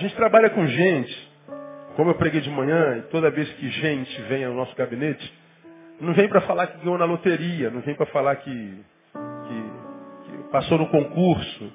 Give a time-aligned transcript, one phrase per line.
[0.00, 1.30] gente trabalha com gente,
[1.96, 5.32] como eu preguei de manhã, e toda vez que gente vem ao nosso gabinete,
[6.00, 10.42] não vem para falar que ganhou na loteria, não vem para falar que, que, que
[10.50, 11.72] passou no concurso.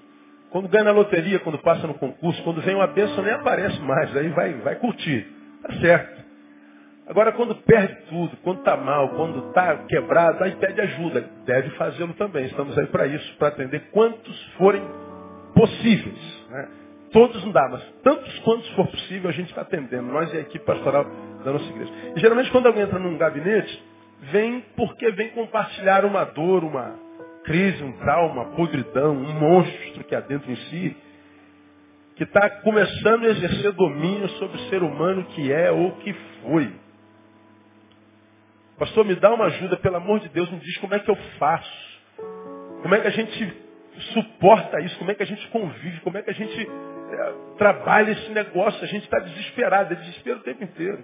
[0.50, 4.16] Quando ganha na loteria, quando passa no concurso, quando vem uma bênção, nem aparece mais,
[4.16, 5.28] aí vai, vai curtir.
[5.62, 6.26] Tá certo.
[7.08, 11.30] Agora, quando perde tudo, quando está mal, quando está quebrado, aí pede ajuda.
[11.46, 12.46] Deve fazê-lo também.
[12.46, 14.82] Estamos aí para isso, para atender quantos forem
[15.54, 16.46] possíveis.
[16.50, 16.68] Né?
[17.16, 20.12] Todos não dá, mas tantos quantos for possível a gente está atendendo.
[20.12, 21.06] Nós e a equipe pastoral
[21.46, 21.90] da nossa igreja.
[22.14, 23.82] E geralmente quando alguém entra num gabinete,
[24.34, 26.94] vem porque vem compartilhar uma dor, uma
[27.46, 30.98] crise, um trauma, uma podridão, um monstro que há dentro em si,
[32.18, 36.70] que está começando a exercer domínio sobre o ser humano que é ou que foi.
[38.78, 41.16] Pastor, me dá uma ajuda, pelo amor de Deus, me diz como é que eu
[41.40, 42.02] faço.
[42.82, 43.56] Como é que a gente
[44.14, 44.98] suporta isso?
[45.00, 46.02] Como é que a gente convive?
[46.02, 46.70] Como é que a gente
[47.58, 48.84] trabalha esse negócio?
[48.84, 51.04] A gente está desesperado, é desespero o tempo inteiro.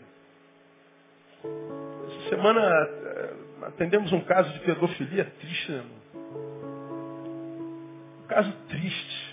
[1.44, 3.34] Essa semana é,
[3.68, 5.84] atendemos um caso de pedofilia triste, né,
[8.24, 9.32] Um caso triste.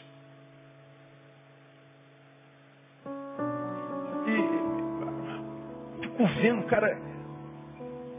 [4.27, 6.99] E fico vendo, cara,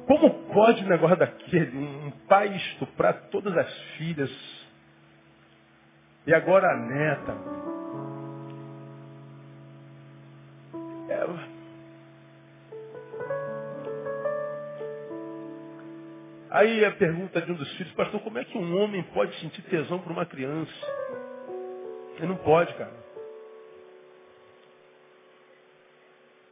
[0.07, 4.31] como pode um negócio daquele, um pai estuprar todas as filhas
[6.25, 7.78] e agora a neta?
[16.59, 19.61] Aí a pergunta de um dos filhos, pastor, como é que um homem pode sentir
[19.63, 20.71] tesão por uma criança?
[22.17, 22.93] Ele não pode, cara.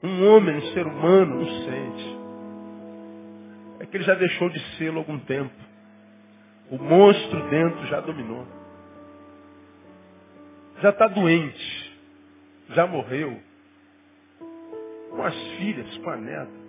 [0.01, 2.17] Um homem, um ser humano, não sente
[3.79, 5.53] é que ele já deixou de ser há algum tempo.
[6.69, 8.46] O monstro dentro já dominou.
[10.81, 11.97] Já está doente.
[12.69, 13.40] Já morreu.
[15.12, 16.67] Com as filhas, com a neta.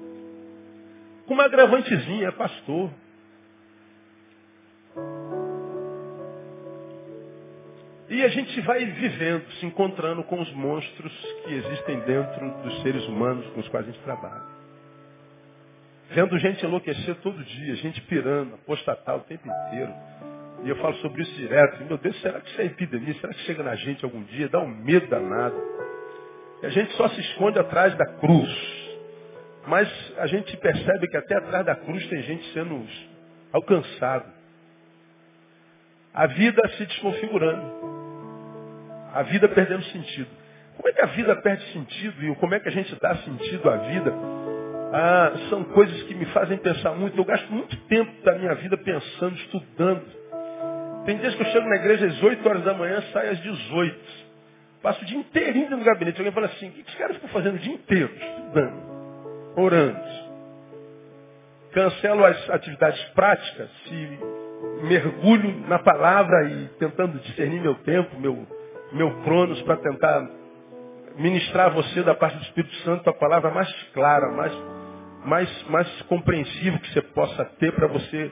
[1.27, 2.91] Com uma agravantezinha, é pastor.
[8.11, 11.13] E a gente vai vivendo, se encontrando com os monstros
[11.45, 14.43] que existem dentro dos seres humanos com os quais a gente trabalha.
[16.11, 19.93] Vendo gente enlouquecer todo dia, gente pirando, apostatar o tempo inteiro.
[20.65, 21.85] E eu falo sobre isso direto.
[21.85, 23.15] Meu Deus, será que isso é epidemia?
[23.21, 24.49] Será que chega na gente algum dia?
[24.49, 25.57] Dá um medo danado.
[26.63, 28.89] E a gente só se esconde atrás da cruz.
[29.67, 32.87] Mas a gente percebe que até atrás da cruz tem gente sendo
[33.53, 34.33] alcançado.
[36.15, 37.98] A vida se desconfigurando.
[39.15, 40.29] A vida perdendo sentido.
[40.77, 43.69] Como é que a vida perde sentido e como é que a gente dá sentido
[43.69, 44.13] à vida?
[44.93, 47.17] ah, são coisas que me fazem pensar muito.
[47.17, 50.05] Eu gasto muito tempo da minha vida pensando, estudando.
[51.05, 54.29] Tem dias que eu chego na igreja às 8 horas da manhã, saio às 18.
[54.83, 56.19] Passo o dia inteirinho no gabinete.
[56.19, 58.11] Alguém fala assim, o que os caras ficam fazendo o dia inteiro?
[58.15, 58.83] Estudando,
[59.57, 60.29] orando.
[61.73, 64.19] Cancelo as atividades práticas, se
[64.83, 68.47] mergulho na palavra e tentando discernir meu tempo, meu,
[68.93, 70.29] meu cronos para tentar
[71.17, 74.53] ministrar a você da parte do Espírito Santo a palavra mais clara, mais
[75.25, 78.31] mais, mais compreensivo que você possa ter para você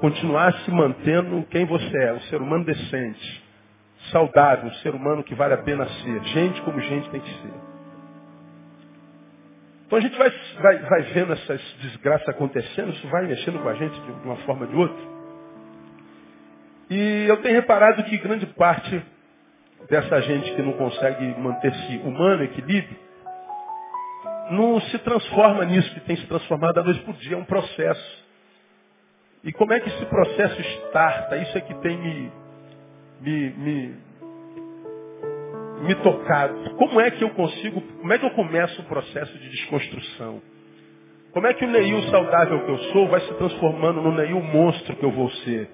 [0.00, 3.44] continuar se mantendo quem você é, um ser humano decente,
[4.10, 7.54] saudável, um ser humano que vale a pena ser, gente como gente tem que ser.
[9.86, 10.30] Então a gente vai,
[10.60, 14.66] vai, vai vendo essas desgraças acontecendo, isso vai mexendo com a gente de uma forma
[14.66, 15.14] ou de outra.
[16.90, 19.02] E eu tenho reparado que grande parte
[19.88, 22.96] dessa gente que não consegue manter-se humano, equilíbrio,
[24.50, 28.24] não se transforma nisso que tem se transformado da noite por dia, é um processo.
[29.42, 31.36] E como é que esse processo starta?
[31.36, 32.32] Isso é que tem me,
[33.20, 33.94] me, me,
[35.82, 36.74] me tocado.
[36.76, 40.42] Como é que eu consigo, como é que eu começo o processo de desconstrução?
[41.32, 44.96] Como é que o Neil saudável que eu sou vai se transformando no Neil monstro
[44.96, 45.68] que eu vou ser?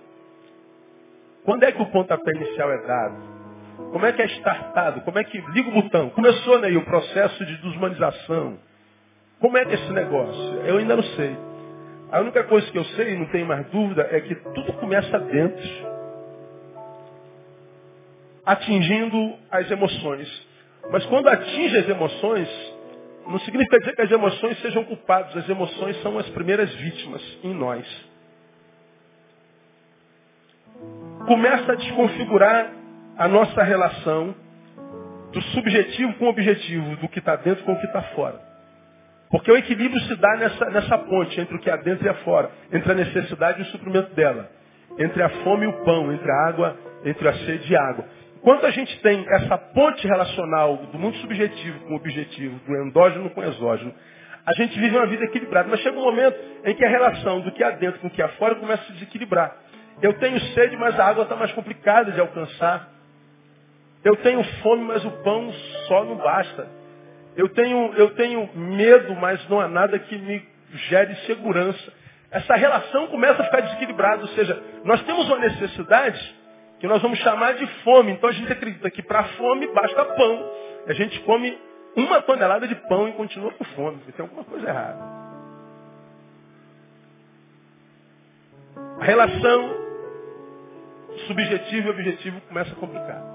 [1.45, 3.40] Quando é que o pontapé inicial é dado?
[3.93, 5.01] Como é que é startado?
[5.03, 6.11] Como é que liga o botão?
[6.11, 8.59] Começou né, o processo de desumanização.
[9.41, 10.55] Como é que é esse negócio?
[10.65, 11.37] Eu ainda não sei.
[12.13, 15.69] A única coisa que eu sei, não tenho mais dúvida, é que tudo começa dentro.
[18.45, 20.49] Atingindo as emoções.
[20.91, 22.49] Mas quando atinge as emoções,
[23.27, 25.37] não significa dizer que as emoções sejam culpadas.
[25.37, 27.87] As emoções são as primeiras vítimas em nós.
[31.27, 32.80] Começa a desconfigurar
[33.21, 34.35] a nossa relação
[35.31, 38.41] do subjetivo com o objetivo, do que está dentro com o que está fora.
[39.31, 42.51] Porque o equilíbrio se dá nessa, nessa ponte entre o que há dentro e fora,
[42.73, 44.51] entre a necessidade e o suprimento dela,
[44.99, 48.07] entre a fome e o pão, entre a água, entre a sede e a água.
[48.41, 53.29] Quando a gente tem essa ponte relacional do mundo subjetivo com o objetivo, do endógeno
[53.29, 53.93] com o exógeno,
[54.47, 55.69] a gente vive uma vida equilibrada.
[55.69, 58.23] Mas chega um momento em que a relação do que há dentro com o que
[58.23, 59.55] há fora começa a se desequilibrar.
[60.01, 63.00] Eu tenho sede, mas a água está mais complicada de alcançar.
[64.05, 65.53] Eu tenho fome, mas o pão
[65.87, 66.69] só não basta.
[67.37, 70.43] Eu tenho, eu tenho medo, mas não há nada que me
[70.89, 71.93] gere segurança.
[72.31, 74.23] Essa relação começa a ficar desequilibrada.
[74.23, 76.35] Ou seja, nós temos uma necessidade
[76.79, 78.13] que nós vamos chamar de fome.
[78.13, 80.51] Então a gente acredita que para fome basta pão.
[80.87, 81.57] A gente come
[81.95, 83.99] uma tonelada de pão e continua com fome.
[84.17, 85.21] Tem alguma coisa errada.
[88.99, 89.77] A relação
[91.27, 93.30] subjetivo e objetivo começa a complicar.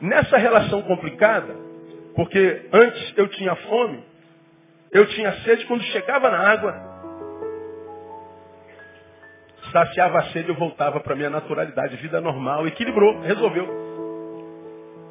[0.00, 1.54] Nessa relação complicada,
[2.14, 4.02] porque antes eu tinha fome,
[4.92, 6.88] eu tinha sede, quando chegava na água,
[9.72, 13.68] saciava a sede, eu voltava para minha naturalidade, vida normal, equilibrou, resolveu.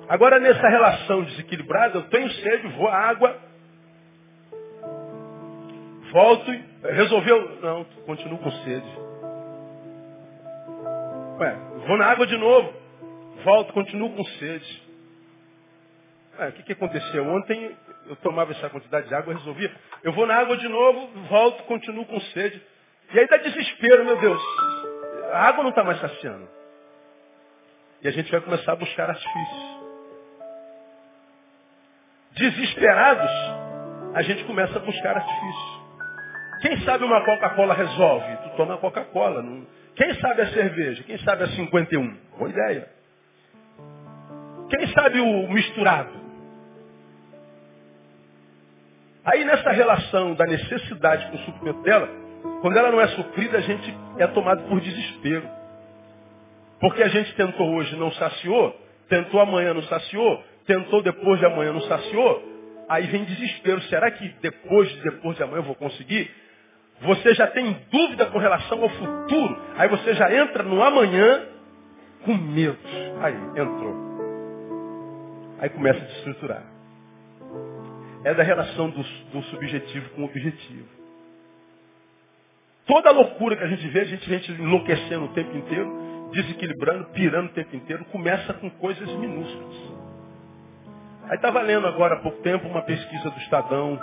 [0.09, 3.37] Agora nessa relação desequilibrada, eu tenho sede, vou à água,
[6.11, 6.51] volto,
[6.83, 7.59] resolveu?
[7.61, 9.07] Não, continuo com sede.
[11.39, 11.55] Ué,
[11.85, 12.73] vou na água de novo,
[13.43, 14.83] volto, continuo com sede.
[16.39, 17.27] Ué, o que, que aconteceu?
[17.27, 17.75] Ontem
[18.07, 19.71] eu tomava essa quantidade de água, resolvia.
[20.03, 22.61] Eu vou na água de novo, volto, continuo com sede.
[23.13, 24.41] E aí dá desespero, meu Deus.
[25.31, 26.47] A água não está mais saciando.
[28.01, 29.77] E a gente vai começar a buscar artifícios.
[32.31, 33.31] Desesperados,
[34.13, 35.77] a gente começa a buscar artifícios.
[36.61, 38.37] Quem sabe uma Coca-Cola resolve?
[38.37, 39.41] Tu toma Coca-Cola.
[39.41, 39.65] Não...
[39.95, 41.03] Quem sabe a cerveja?
[41.03, 42.17] Quem sabe a 51?
[42.37, 42.96] Boa ideia.
[44.69, 46.11] Quem sabe o misturado?
[49.25, 52.09] Aí nessa relação da necessidade com o suprimento dela,
[52.61, 55.47] quando ela não é suprida, a gente é tomado por desespero.
[56.79, 58.75] Porque a gente tentou hoje não saciou,
[59.09, 62.43] tentou amanhã não saciou, tentou depois de amanhã não saciou,
[62.87, 63.81] aí vem desespero.
[63.83, 66.29] Será que depois de depois de amanhã eu vou conseguir?
[67.01, 69.61] Você já tem dúvida com relação ao futuro.
[69.75, 71.45] Aí você já entra no amanhã
[72.25, 72.77] com medo.
[73.21, 74.06] Aí, entrou.
[75.59, 76.63] Aí começa a desestruturar.
[78.23, 80.87] É da relação do, do subjetivo com o objetivo.
[82.85, 87.05] Toda a loucura que a gente vê, a gente vê enlouquecendo o tempo inteiro, desequilibrando,
[87.09, 89.75] pirando o tempo inteiro, começa com coisas minúsculas.
[91.25, 93.99] Aí estava lendo agora há pouco tempo uma pesquisa do Estadão,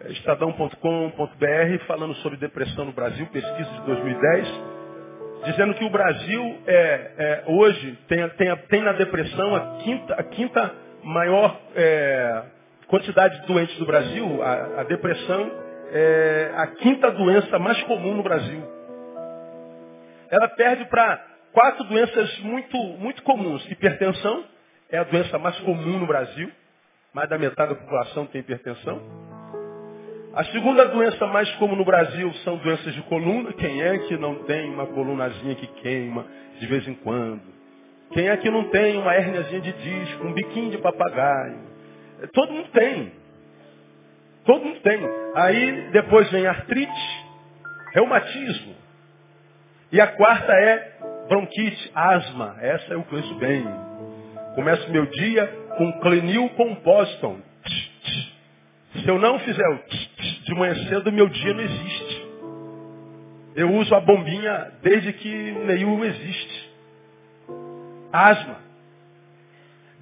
[0.00, 4.75] é, estadão.com.br, falando sobre depressão no Brasil, pesquisa de 2010,
[5.44, 10.22] dizendo que o Brasil é, é hoje tem, tem, tem, na depressão a quinta, a
[10.22, 12.42] quinta maior é,
[12.88, 15.50] quantidade de doentes do Brasil, a, a depressão
[15.92, 18.62] é a quinta doença mais comum no Brasil.
[20.30, 23.64] Ela perde para quatro doenças muito, muito comuns.
[23.70, 24.44] Hipertensão
[24.90, 26.50] é a doença mais comum no Brasil.
[27.14, 29.25] Mais da metade da população tem hipertensão.
[30.36, 33.54] A segunda doença mais comum no Brasil são doenças de coluna.
[33.54, 36.26] Quem é que não tem uma colunazinha que queima
[36.60, 37.40] de vez em quando?
[38.12, 41.56] Quem é que não tem uma hérniazinha de disco, um biquinho de papagaio?
[42.34, 43.12] Todo mundo tem.
[44.44, 45.00] Todo mundo tem.
[45.36, 47.24] Aí depois vem artrite,
[47.94, 48.74] reumatismo.
[49.90, 50.98] E a quarta é
[51.30, 52.58] bronquite, asma.
[52.60, 53.64] Essa eu conheço bem.
[54.54, 55.46] Começo meu dia
[55.78, 57.38] com clenil composton.
[59.02, 59.80] Se eu não fizer o
[60.44, 62.26] de manhã cedo, meu dia não existe.
[63.54, 66.70] Eu uso a bombinha desde que nenhum existe.
[68.12, 68.60] Asma.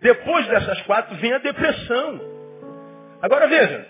[0.00, 2.20] Depois dessas quatro vem a depressão.
[3.22, 3.86] Agora veja,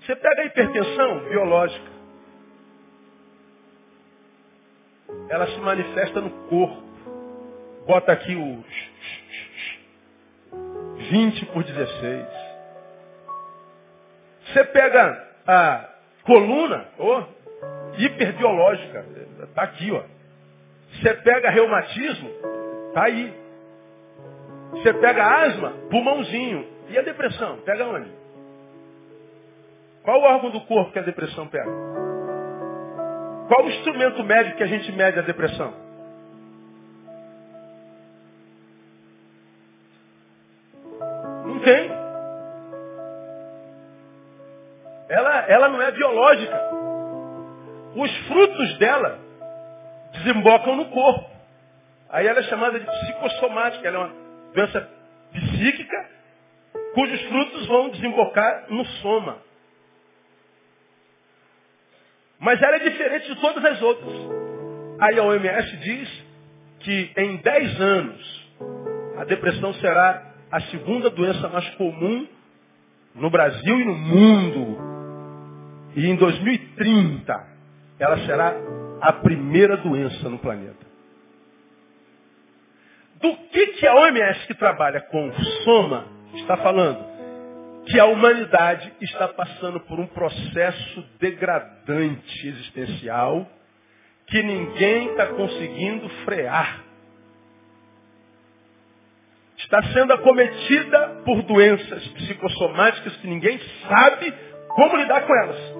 [0.00, 1.96] você pega a hipertensão biológica.
[5.28, 6.82] Ela se manifesta no corpo.
[7.86, 8.64] Bota aqui o
[11.10, 12.26] 20 por 16.
[14.56, 15.84] Você pega a
[16.24, 17.22] coluna, oh,
[17.98, 19.04] hiperbiológica,
[19.42, 20.02] está aqui, ó.
[20.94, 22.30] Você pega reumatismo,
[22.88, 23.34] está aí.
[24.70, 26.66] Você pega asma, pulmãozinho.
[26.88, 27.58] E a depressão?
[27.66, 28.10] Pega onde?
[30.02, 31.70] Qual o órgão do corpo que a depressão pega?
[33.48, 35.85] Qual o instrumento médico que a gente mede a depressão?
[45.46, 46.60] Ela, não é biológica.
[47.94, 49.18] Os frutos dela
[50.12, 51.30] desembocam no corpo.
[52.10, 53.86] Aí ela é chamada de psicossomática.
[53.86, 54.14] Ela é uma
[54.54, 54.88] doença
[55.32, 56.16] psíquica
[56.96, 59.36] cujos frutos vão desembocar no soma.
[62.38, 64.16] Mas ela é diferente de todas as outras.
[65.00, 66.24] Aí a OMS diz
[66.80, 68.48] que em 10 anos
[69.18, 72.26] a depressão será a segunda doença mais comum
[73.14, 74.85] no Brasil e no mundo.
[75.96, 77.48] E em 2030,
[77.98, 78.54] ela será
[79.00, 80.86] a primeira doença no planeta.
[83.20, 85.32] Do que, que a OMS que trabalha com
[85.64, 87.02] soma está falando?
[87.86, 93.48] Que a humanidade está passando por um processo degradante existencial
[94.26, 96.84] que ninguém está conseguindo frear.
[99.56, 104.34] Está sendo acometida por doenças psicossomáticas que ninguém sabe
[104.68, 105.75] como lidar com elas.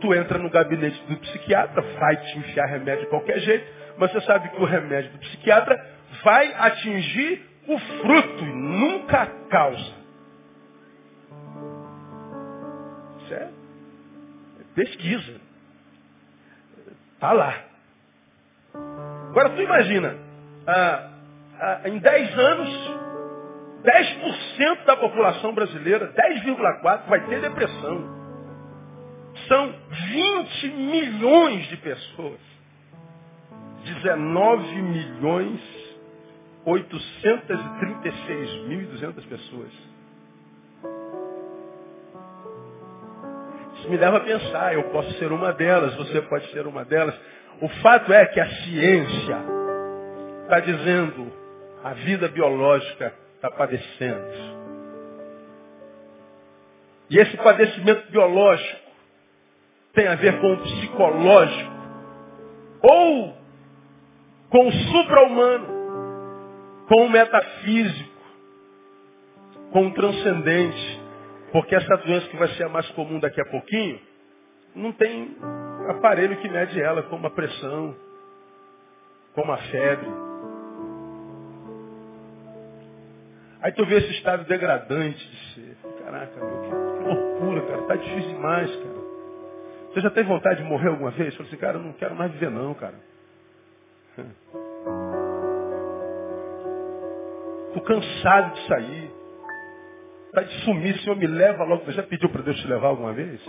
[0.00, 3.66] Tu entra no gabinete do psiquiatra, vai te enfiar remédio de qualquer jeito,
[3.98, 5.84] mas você sabe que o remédio do psiquiatra
[6.22, 9.94] vai atingir o fruto e nunca a causa.
[13.24, 13.48] Isso é
[14.74, 15.40] pesquisa.
[17.14, 17.64] Está lá.
[19.30, 20.16] Agora tu imagina,
[20.66, 21.10] ah,
[21.60, 22.98] ah, em 10 anos,
[23.82, 28.17] 10% da população brasileira, 10,4% vai ter depressão.
[29.48, 32.38] São 20 milhões de pessoas.
[33.84, 35.60] 19 milhões
[36.66, 39.72] 836.200 pessoas.
[43.76, 47.14] Isso me leva a pensar, eu posso ser uma delas, você pode ser uma delas.
[47.62, 49.38] O fato é que a ciência
[50.42, 51.32] está dizendo
[51.82, 54.58] a vida biológica está padecendo.
[57.08, 58.87] E esse padecimento biológico
[59.98, 61.72] tem a ver com o psicológico
[62.80, 63.36] ou
[64.48, 65.66] com o supra-humano,
[66.86, 68.22] com o metafísico,
[69.72, 71.02] com o transcendente.
[71.50, 73.98] Porque essa doença que vai ser a mais comum daqui a pouquinho,
[74.72, 75.36] não tem
[75.88, 77.96] aparelho que mede ela, como a pressão,
[79.34, 80.08] como a febre.
[83.62, 85.76] Aí tu vê esse estado degradante de ser.
[86.04, 87.82] Caraca, meu, que, loucura, cara.
[87.82, 88.97] Tá difícil demais, cara.
[89.98, 91.34] Você já teve vontade de morrer alguma vez?
[91.34, 92.94] Falei assim, cara, eu não quero mais viver não, cara.
[97.66, 99.10] Estou cansado de sair.
[100.28, 101.84] Está de sumir, Senhor me leva logo.
[101.84, 103.40] Você já pediu para Deus te levar alguma vez?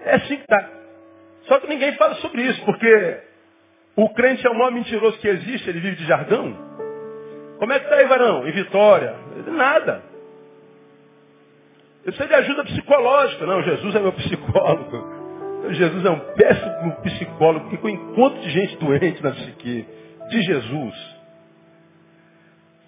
[0.00, 0.70] É assim que está.
[1.44, 3.20] Só que ninguém fala sobre isso, porque
[3.94, 6.52] o crente é o maior mentiroso que existe, ele vive de jargão.
[7.60, 8.44] Como é que está aí, varão?
[8.44, 9.14] Em Vitória?
[9.46, 10.02] Nada.
[12.08, 13.44] Eu preciso de ajuda psicológica.
[13.44, 15.18] Não, Jesus é meu psicólogo.
[15.74, 19.86] Jesus é um péssimo psicólogo, porque com encontro de gente doente na psique,
[20.30, 21.18] de Jesus.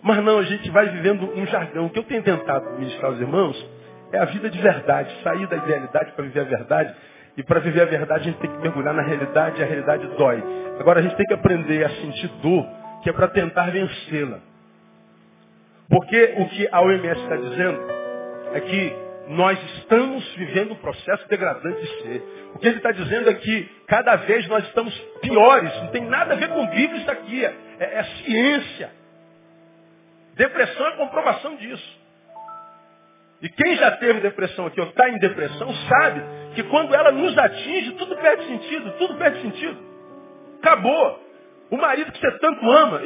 [0.01, 1.85] Mas não, a gente vai vivendo um jargão.
[1.85, 3.71] O que eu tenho tentado ministrar aos irmãos
[4.11, 6.95] é a vida de verdade, sair da idealidade para viver a verdade.
[7.37, 10.07] E para viver a verdade a gente tem que mergulhar na realidade e a realidade
[10.17, 10.43] dói.
[10.79, 12.67] Agora a gente tem que aprender a sentir dor,
[13.03, 14.39] que é para tentar vencê-la.
[15.91, 17.81] Porque o que a OMS está dizendo
[18.55, 22.51] é que nós estamos vivendo um processo degradante de ser.
[22.53, 25.73] O que ele está dizendo é que cada vez nós estamos piores.
[25.83, 27.45] Não tem nada a ver com Bíblia isso aqui.
[27.45, 28.91] É, é, é ciência.
[30.35, 32.01] Depressão é comprovação disso.
[33.41, 36.23] E quem já teve depressão aqui, ou está em depressão, sabe
[36.57, 39.79] que quando ela nos atinge, tudo perde sentido, tudo perde sentido.
[40.59, 41.25] Acabou.
[41.71, 43.01] O marido que você tanto ama,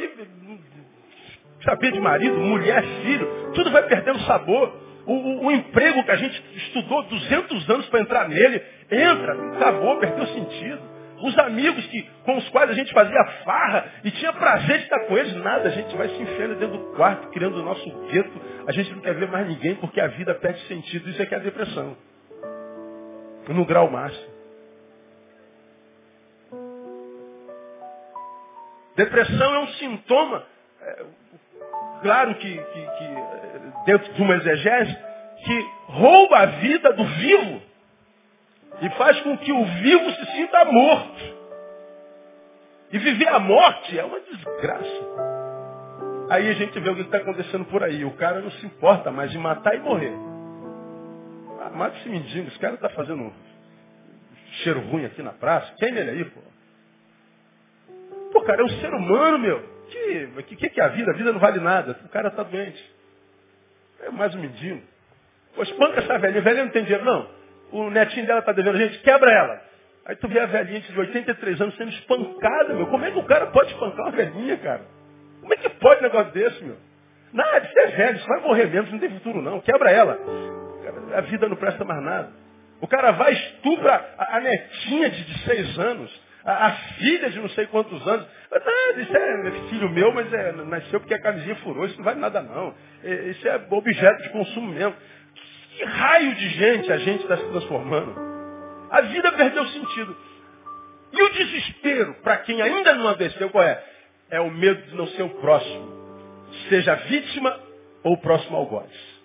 [1.63, 4.84] saber de marido, mulher, filho, tudo vai perdendo sabor.
[5.05, 9.99] O, o, o, emprego que a gente estudou 200 anos para entrar nele, entra, acabou,
[9.99, 10.95] perdeu sentido.
[11.21, 14.99] Os amigos que, com os quais a gente fazia farra e tinha prazer de estar
[15.01, 18.41] com eles, nada, a gente vai se enfiando dentro do quarto, criando o nosso gueto.
[18.67, 21.09] A gente não quer ver mais ninguém porque a vida perde sentido.
[21.09, 21.95] Isso é que é a depressão.
[23.47, 24.35] No grau máximo.
[28.95, 30.45] Depressão é um sintoma.
[30.81, 31.05] É,
[32.01, 33.07] claro que, que, que,
[33.85, 34.97] dentro de uma exegese,
[35.43, 37.61] que rouba a vida do vivo
[38.81, 41.35] e faz com que o vivo se sinta morto.
[42.91, 45.25] E viver a morte é uma desgraça.
[46.29, 48.03] Aí a gente vê o que está acontecendo por aí.
[48.03, 50.13] O cara não se importa mais em matar e morrer.
[51.61, 53.31] Ah, mata esse mendigo, esse cara está fazendo
[54.63, 55.73] cheiro ruim aqui na praça.
[55.77, 56.41] Quem ele aí, pô?
[58.31, 59.75] Pô, cara, é um ser humano, meu.
[59.89, 61.11] Que, que, que é a vida?
[61.11, 61.97] A vida não vale nada.
[62.03, 62.94] O cara está doente.
[64.01, 64.81] É mais um mendigo.
[65.55, 66.41] Pô, espanca essa velhinha.
[66.41, 67.29] A velhinha não tem dinheiro, não.
[67.71, 69.61] O netinho dela está devendo gente, quebra ela.
[70.05, 72.87] Aí tu vê a velhinha de 83 anos sendo espancada, meu.
[72.87, 74.81] Como é que o cara pode espancar uma velhinha, cara?
[75.41, 76.77] Como é que pode um negócio desse, meu?
[77.33, 79.59] Nada, isso é velho, isso vai morrer mesmo, não tem futuro não.
[79.61, 80.17] Quebra ela.
[81.15, 82.29] A vida não presta mais nada.
[82.79, 86.24] O cara vai estupra a, a netinha de, de seis anos.
[86.45, 88.27] A, a filha de não sei quantos anos.
[88.51, 91.85] Ah, isso é filho meu, mas é, nasceu porque a camisinha furou.
[91.85, 92.73] Isso não vale nada não.
[93.03, 94.95] É, isso é objeto de consumo mesmo.
[95.75, 98.15] Que raio de gente a gente está se transformando?
[98.91, 100.15] A vida perdeu sentido.
[101.11, 103.83] E o desespero, para quem ainda não adoeceu, qual é?
[104.29, 105.93] É o medo de não ser o próximo.
[106.69, 107.59] Seja vítima
[108.03, 109.15] ou próximo ao algoz.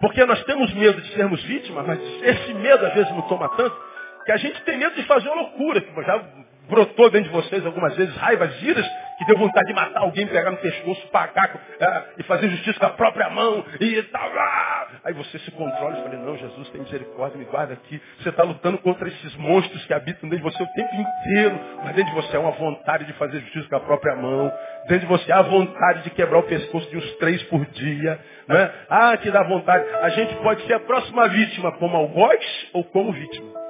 [0.00, 3.87] Porque nós temos medo de sermos vítimas, mas esse medo às vezes nos toma tanto
[4.28, 5.80] que a gente tem medo de fazer uma loucura.
[5.80, 6.22] Que já
[6.68, 10.50] brotou dentro de vocês algumas vezes raivas, iras, que deu vontade de matar alguém, pegar
[10.50, 14.30] no pescoço, pagar é, e fazer justiça com a própria mão e tal.
[14.36, 14.86] Ah!
[15.02, 17.98] Aí você se controla e fala, não, Jesus tem misericórdia, me guarda aqui.
[18.20, 21.58] Você está lutando contra esses monstros que habitam dentro de você o tempo inteiro.
[21.82, 24.52] Mas dentro de você há uma vontade de fazer justiça com a própria mão.
[24.88, 28.20] Dentro de você há a vontade de quebrar o pescoço de uns três por dia.
[28.46, 28.72] Né?
[28.90, 29.88] Ah, que dá vontade.
[30.02, 33.67] A gente pode ser a próxima vítima como algoz ou como vítima.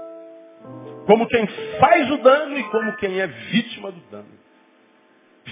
[1.08, 1.46] Como quem
[1.80, 4.28] faz o dano e como quem é vítima do dano.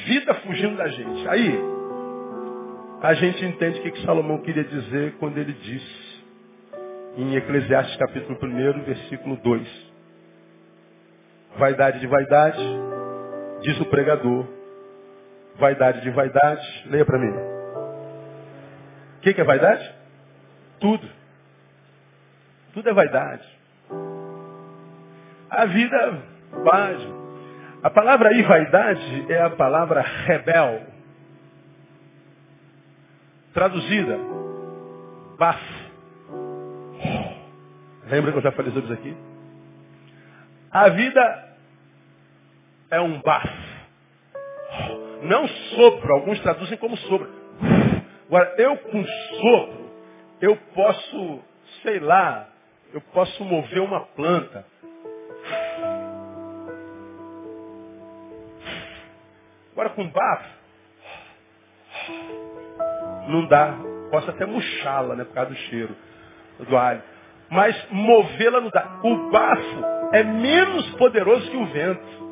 [0.05, 1.27] Vida fugindo da gente.
[1.27, 1.59] Aí,
[3.01, 6.25] a gente entende o que, que Salomão queria dizer quando ele disse
[7.17, 9.93] em Eclesiastes capítulo 1, versículo 2.
[11.57, 12.63] Vaidade de vaidade,
[13.63, 14.47] diz o pregador.
[15.55, 17.33] Vaidade de vaidade, leia para mim.
[19.17, 19.91] O que, que é vaidade?
[20.81, 21.09] Tudo.
[22.75, 23.56] Tudo é vaidade.
[25.51, 26.23] A vida
[26.65, 27.17] básica.
[27.83, 30.87] A palavra aí, vaidade, é a palavra rebel.
[33.53, 34.19] Traduzida,
[35.39, 35.87] bafo.
[38.09, 39.17] Lembra que eu já falei sobre isso aqui?
[40.71, 41.49] A vida
[42.91, 43.67] é um bafo.
[45.23, 47.31] Não sopro, alguns traduzem como sopro.
[48.27, 49.91] Agora, eu com sopro,
[50.41, 51.41] eu posso,
[51.83, 52.49] sei lá,
[52.93, 54.65] eu posso mover uma planta.
[59.87, 60.51] Agora com bafo,
[63.29, 63.75] não dá.
[64.11, 65.97] Posso até murchá-la, né, por causa do cheiro
[66.61, 67.03] do alho.
[67.51, 69.01] Mas movê-la não dá.
[69.03, 72.27] O bafo é menos poderoso que o vento.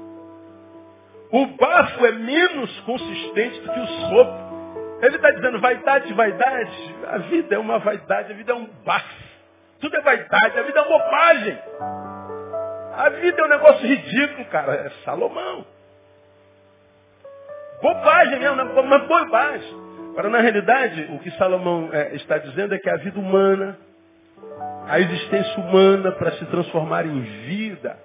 [1.30, 4.44] O bafo é menos consistente do que o sopro.
[5.02, 6.94] Ele está dizendo vaidade, vaidade.
[7.06, 9.24] A vida é uma vaidade, a vida é um bafo.
[9.80, 11.58] Tudo é vaidade, a vida é bobagem.
[12.96, 14.74] A vida é um negócio ridículo, cara.
[14.74, 15.73] É Salomão.
[17.82, 18.62] Bobagem mesmo, né?
[18.64, 19.84] uma bobagem.
[20.10, 23.76] Agora, na realidade, o que Salomão é, está dizendo é que a vida humana,
[24.87, 27.98] a existência humana, para se transformar em vida,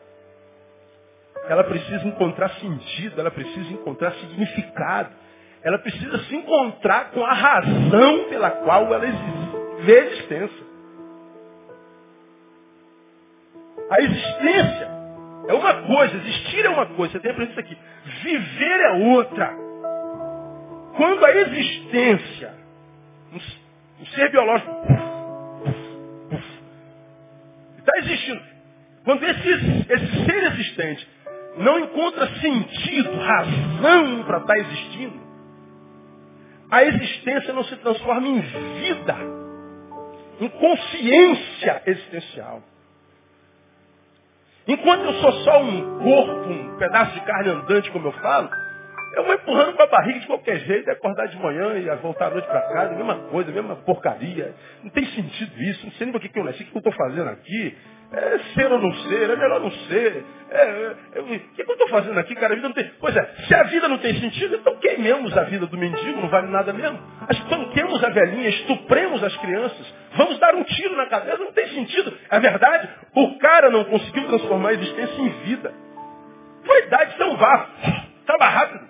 [1.47, 5.09] ela precisa encontrar sentido, ela precisa encontrar significado.
[5.61, 10.69] Ela precisa se encontrar com a razão pela qual ela existe, vê a existência.
[13.91, 14.98] A existência
[15.49, 17.77] é uma coisa, existir é uma coisa, você tem que isso aqui.
[18.21, 19.51] Viver é outra.
[20.95, 22.53] Quando a existência,
[23.33, 24.71] um, ser biológico,
[27.79, 28.41] está existindo.
[29.03, 29.49] Quando esse,
[29.89, 31.07] esse ser existente
[31.57, 35.19] não encontra sentido, razão para estar tá existindo,
[36.69, 39.17] a existência não se transforma em vida,
[40.41, 42.61] em consciência existencial.
[44.69, 48.51] Enquanto eu sou só um corpo, um pedaço de carne andante, como eu falo,
[49.15, 52.29] eu vou empurrando com a barriga de qualquer jeito, acordar de manhã e voltar à
[52.29, 54.53] noite para casa, mesma coisa, mesma porcaria.
[54.83, 56.93] Não tem sentido isso, não sei nem que, que eu nasci, o que eu estou
[56.93, 57.75] fazendo aqui.
[58.11, 60.25] É ser ou não ser, é melhor não ser.
[60.49, 62.53] É, é, é, o que, eu estou fazendo aqui, cara?
[62.53, 62.91] A vida não tem.
[62.99, 66.27] Pois é, se a vida não tem sentido, então queimemos a vida do mendigo, não
[66.27, 66.99] vale nada mesmo.
[67.29, 72.11] Espanquemos a velhinha, estupremos as crianças, vamos dar um tiro na cabeça, não tem sentido.
[72.31, 75.71] É verdade, o cara não conseguiu transformar a existência em vida.
[76.65, 77.69] Vaidade, então vá,
[78.25, 78.89] trabalha rápido.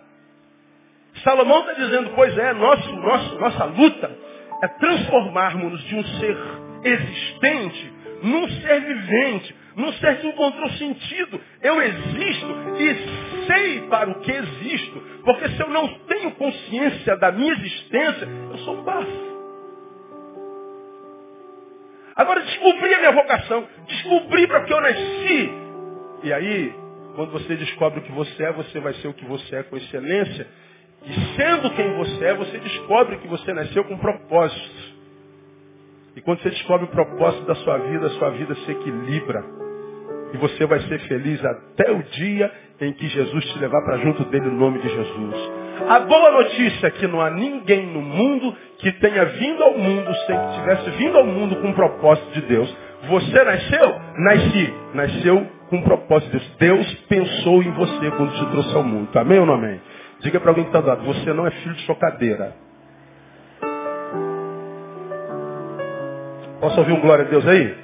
[1.26, 4.12] Salomão está dizendo, pois é, nosso, nosso, nossa luta
[4.64, 6.38] é transformarmos-nos de um ser
[6.86, 11.40] existente num ser vivente, num ser que encontrou sentido.
[11.62, 17.32] Eu existo e sei para o que existo, porque se eu não tenho consciência da
[17.32, 19.30] minha existência, eu sou um bafo.
[22.16, 25.52] Agora descobri a minha vocação, descobri para que eu nasci.
[26.24, 26.76] E aí,
[27.16, 29.78] quando você descobre o que você é, você vai ser o que você é com
[29.78, 30.46] excelência.
[31.06, 34.89] E sendo quem você é, você descobre que você nasceu com propósito.
[36.20, 39.42] E quando você descobre o propósito da sua vida, a sua vida se equilibra.
[40.34, 42.52] E você vai ser feliz até o dia
[42.82, 45.52] em que Jesus te levar para junto dele no nome de Jesus.
[45.88, 50.14] A boa notícia é que não há ninguém no mundo que tenha vindo ao mundo
[50.28, 52.78] sem que tivesse vindo ao mundo com um propósito de Deus.
[53.08, 53.96] Você nasceu?
[54.18, 54.74] Nasci.
[54.94, 56.60] Nasceu com um propósito de Deus.
[56.60, 59.08] Deus pensou em você quando te trouxe ao mundo.
[59.18, 59.80] Amém ou não amém?
[60.20, 62.69] Diga para alguém que está do lado, você não é filho de chocadeira.
[66.60, 67.78] Posso ouvir um glória a Deus aí?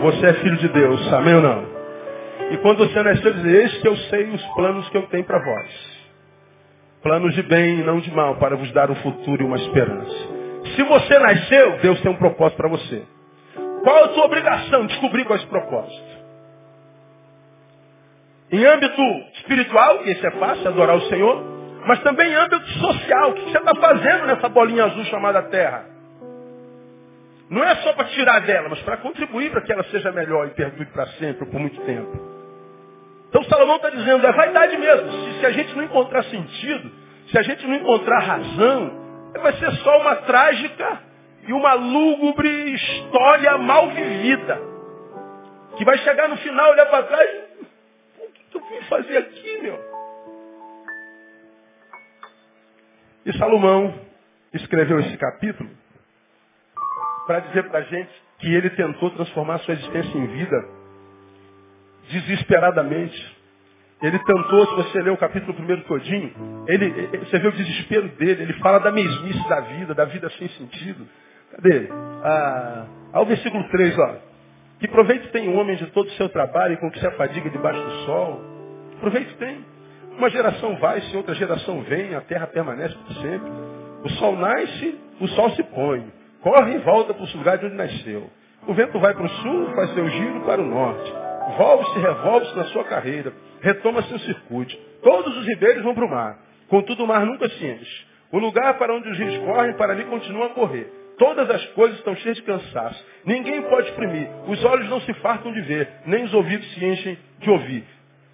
[0.00, 1.64] Você é filho de Deus, amém ou não?
[2.50, 5.38] E quando você nasceu, diz, eis que eu sei os planos que eu tenho para
[5.38, 5.94] vós.
[7.02, 10.28] Planos de bem e não de mal, para vos dar um futuro e uma esperança.
[10.74, 13.02] Se você nasceu, Deus tem um propósito para você.
[13.82, 14.86] Qual é a sua obrigação?
[14.86, 16.14] Descobrir qual é esse propósito.
[18.52, 19.02] Em âmbito
[19.34, 21.44] espiritual, e esse é fácil, adorar o Senhor,
[21.86, 23.30] mas também em âmbito social.
[23.30, 25.93] O que você está fazendo nessa bolinha azul chamada Terra?
[27.50, 30.50] Não é só para tirar dela, mas para contribuir para que ela seja melhor e
[30.50, 32.34] perdure para sempre, ou por muito tempo.
[33.28, 35.10] Então Salomão está dizendo, é vaidade mesmo.
[35.10, 36.90] Se, se a gente não encontrar sentido,
[37.30, 39.04] se a gente não encontrar razão,
[39.40, 41.02] vai ser só uma trágica
[41.46, 44.60] e uma lúgubre história mal vivida.
[45.76, 47.30] Que vai chegar no final, olhar para trás,
[48.20, 49.94] o que eu vim fazer aqui, meu?
[53.26, 53.94] E Salomão
[54.52, 55.68] escreveu esse capítulo
[57.26, 60.64] para dizer para a gente que ele tentou transformar sua existência em vida
[62.10, 63.34] desesperadamente.
[64.02, 66.32] Ele tentou, se você ler o capítulo primeiro todinho,
[66.68, 70.48] ele, você vê o desespero dele, ele fala da mesmice da vida, da vida sem
[70.48, 71.06] sentido.
[71.52, 71.88] Cadê?
[72.22, 74.16] Ah, ao versículo 3, ó.
[74.80, 77.48] Que proveito tem o homem de todo o seu trabalho e com que se afadiga
[77.48, 78.40] debaixo do sol?
[78.90, 79.64] Que proveito tem?
[80.18, 83.50] Uma geração vai, se outra geração vem, a terra permanece por sempre.
[84.02, 86.04] O sol nasce, o sol se põe.
[86.44, 88.30] Corre e volta para o lugar de onde nasceu.
[88.68, 91.10] O vento vai para o sul, faz seu giro para o norte.
[91.56, 93.32] Volve-se, revolve-se na sua carreira.
[93.62, 94.76] Retoma seu circuito.
[95.02, 96.38] Todos os ribeiros vão para o mar.
[96.68, 98.06] Contudo, o mar nunca se enche.
[98.30, 100.92] O lugar para onde os rios correm, para ali continua a correr.
[101.16, 103.02] Todas as coisas estão cheias de cansaço.
[103.24, 104.28] Ninguém pode exprimir.
[104.46, 107.84] Os olhos não se fartam de ver, nem os ouvidos se enchem de ouvir.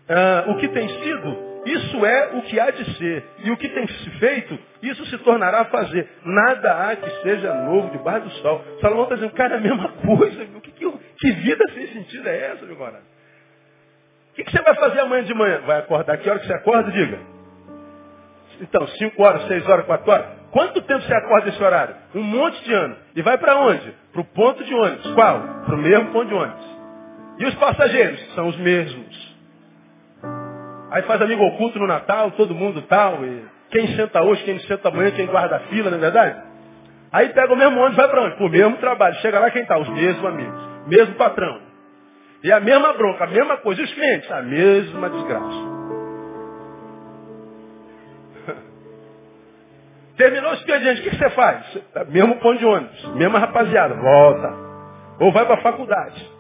[0.08, 3.24] Ah, o que tem sido, isso é o que há de ser.
[3.44, 6.08] E o que tem se feito, isso se tornará a fazer.
[6.24, 8.64] Nada há que seja novo debaixo do sol.
[8.80, 10.42] Salomão está dizendo, cara, é a mesma coisa.
[10.56, 13.00] O que, que, que vida sem sentido é essa, meu agora?
[14.30, 15.60] O que, que você vai fazer amanhã de manhã?
[15.66, 16.16] Vai acordar?
[16.18, 16.90] Que hora que você acorda?
[16.90, 17.18] Diga.
[18.60, 20.26] Então, 5 horas, 6 horas, 4 horas.
[20.50, 21.94] Quanto tempo você acorda nesse horário?
[22.14, 22.98] Um monte de anos.
[23.14, 23.94] E vai para onde?
[24.12, 25.12] Para o ponto de ônibus.
[25.14, 25.40] Qual?
[25.64, 26.64] Para o mesmo ponto de ônibus.
[27.38, 28.34] E os passageiros?
[28.34, 29.19] São os mesmos.
[30.90, 33.24] Aí faz amigo oculto no Natal, todo mundo tal.
[33.24, 36.42] E quem senta hoje, quem senta amanhã, quem guarda a fila, não é verdade?
[37.12, 38.36] Aí pega o mesmo ônibus vai para onde?
[38.36, 39.14] Para o mesmo trabalho.
[39.16, 39.78] Chega lá quem está?
[39.78, 40.60] Os mesmos amigos.
[40.86, 41.60] Mesmo patrão.
[42.42, 43.80] E a mesma bronca, a mesma coisa.
[43.80, 44.30] E os clientes?
[44.30, 45.80] A mesma desgraça.
[50.16, 51.78] Terminou o expediente, o que você faz?
[52.08, 54.54] Mesmo ponto de ônibus, mesma rapaziada, volta.
[55.20, 56.30] Ou vai para a faculdade.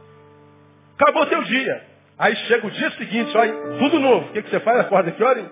[0.98, 1.89] Acabou teu dia.
[2.20, 4.26] Aí chega o dia seguinte, olha, tudo novo.
[4.26, 4.78] O que, que você faz?
[4.80, 5.50] Acorda que hora?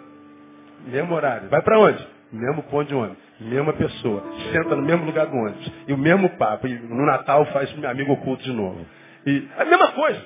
[0.86, 1.48] Mesmo horário.
[1.48, 2.06] Vai para onde?
[2.30, 3.16] Mesmo ponto de ônibus.
[3.40, 4.22] Mesma pessoa.
[4.52, 5.72] Senta no mesmo lugar do ônibus.
[5.86, 6.66] E o mesmo papo.
[6.66, 8.84] E no Natal faz amigo oculto de novo.
[9.26, 10.22] E a mesma coisa.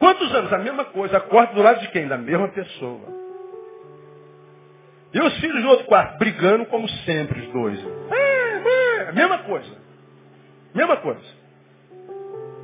[0.00, 0.52] Quantos anos?
[0.52, 1.16] A mesma coisa.
[1.18, 2.08] Acorda do lado de quem?
[2.08, 3.14] Da mesma pessoa.
[5.14, 7.78] E os filhos do outro quarto, brigando como sempre, os dois.
[8.10, 9.70] É, é, mesma coisa.
[10.74, 11.35] Mesma coisa.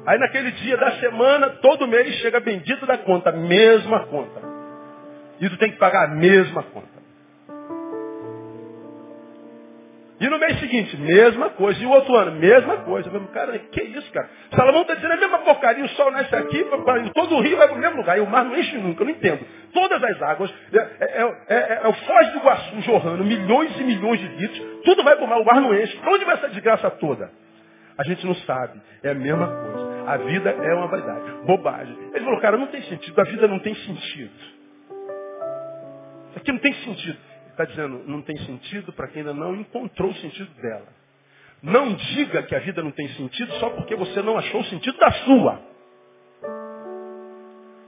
[0.07, 4.41] Aí naquele dia da semana, todo mês chega bendito da conta, mesma conta.
[5.41, 7.03] E tu tem que pagar a mesma conta.
[10.23, 11.83] E no mês seguinte, mesma coisa.
[11.83, 13.11] E o outro ano, mesma coisa.
[13.11, 14.31] Mesmo, cara, que isso, cara?
[14.55, 15.85] Salomão está dizendo a mesma porcaria.
[15.85, 16.65] O sol nasce aqui,
[17.13, 18.17] todo o rio vai para o mesmo lugar.
[18.17, 19.45] E o mar não enche nunca, eu não entendo.
[19.75, 24.21] Todas as águas, é, é, é, é o Foz do Iguaçu jorrando, milhões e milhões
[24.21, 24.83] de litros.
[24.85, 25.97] Tudo vai para o mar, o mar não enche.
[25.97, 27.29] Para onde vai essa desgraça toda?
[27.99, 28.81] A gente não sabe.
[29.03, 29.92] É a mesma coisa.
[30.07, 31.33] A vida é uma vaidade.
[31.47, 31.97] Bobagem.
[32.15, 33.21] Ele falou, cara, não tem sentido.
[33.21, 34.33] A vida não tem sentido.
[36.37, 40.15] Aqui não tem sentido está dizendo, não tem sentido para quem ainda não encontrou o
[40.15, 40.89] sentido dela.
[41.63, 44.99] Não diga que a vida não tem sentido só porque você não achou o sentido
[44.99, 45.61] da sua.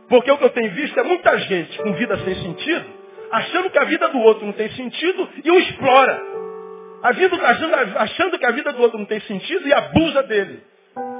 [0.08, 2.86] Porque o que eu tenho visto é muita gente com vida sem sentido,
[3.32, 6.22] achando que a vida do outro não tem sentido e o explora.
[7.02, 10.62] A vida, achando, achando que a vida do outro não tem sentido e abusa dele.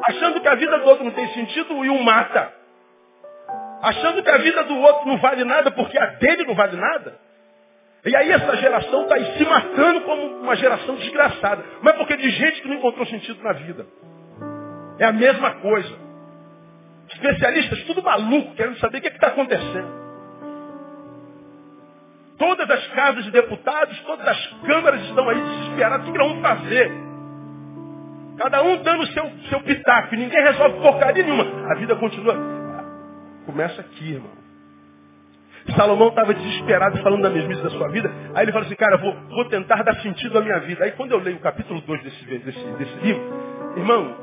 [0.07, 2.53] Achando que a vida do outro não tem sentido e o mata.
[3.83, 7.19] Achando que a vida do outro não vale nada porque a dele não vale nada.
[8.05, 11.65] E aí essa geração está aí se matando como uma geração desgraçada.
[11.81, 13.87] Mas é porque de gente que não encontrou sentido na vida.
[14.99, 16.05] É a mesma coisa.
[17.09, 20.05] Especialistas, tudo maluco, querendo saber o que é está acontecendo.
[22.39, 26.09] Todas as casas de deputados, todas as câmaras estão aí desesperadas.
[26.09, 26.93] O que vão fazer?
[28.39, 30.15] Cada um dando o seu, seu pitaco.
[30.17, 31.45] Ninguém resolve porcaria nenhuma.
[31.71, 32.37] A vida continua.
[33.47, 34.45] Começa aqui, irmão.
[35.77, 38.11] Salomão estava desesperado falando da mesmice da sua vida.
[38.35, 40.85] Aí ele fala assim, cara, vou, vou tentar dar sentido à minha vida.
[40.85, 43.23] Aí quando eu leio o capítulo 2 desse, desse, desse livro,
[43.77, 44.17] irmão,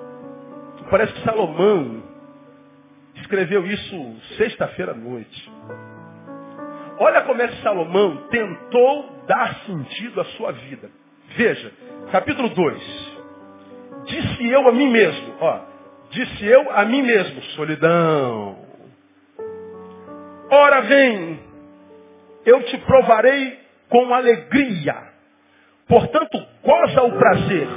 [0.90, 2.04] parece que Salomão
[3.16, 5.52] escreveu isso sexta-feira à noite.
[7.00, 10.90] Olha como é que Salomão tentou dar sentido à sua vida.
[11.36, 11.72] Veja,
[12.12, 13.11] capítulo 2.
[14.06, 15.60] Disse eu a mim mesmo, ó,
[16.12, 18.62] disse eu a mim mesmo, solidão,
[20.52, 21.40] Ora vem,
[22.46, 24.98] eu te provarei com alegria.
[25.88, 27.68] Portanto, goza o prazer.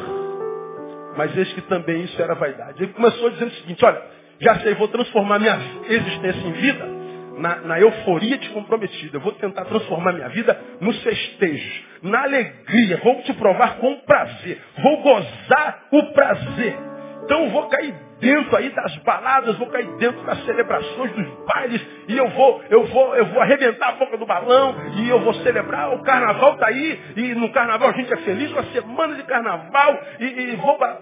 [1.17, 2.83] Mas eis que também isso era vaidade.
[2.83, 4.03] Ele começou dizendo o seguinte, olha,
[4.41, 5.57] já sei, vou transformar minha
[5.89, 7.04] existência em vida
[7.39, 9.17] na, na euforia de comprometido.
[9.17, 12.99] Eu vou tentar transformar minha vida nos festejos, na alegria.
[12.99, 14.61] Vou te provar com prazer.
[14.79, 16.77] Vou gozar o prazer.
[17.25, 22.17] Então vou cair dentro aí das baladas, vou cair dentro das celebrações, dos bailes, e
[22.17, 25.93] eu vou, eu vou, eu vou arrebentar a boca do balão, e eu vou celebrar,
[25.93, 30.01] o carnaval está aí, e no carnaval a gente é feliz, uma semana de carnaval,
[30.19, 30.99] e, e vou para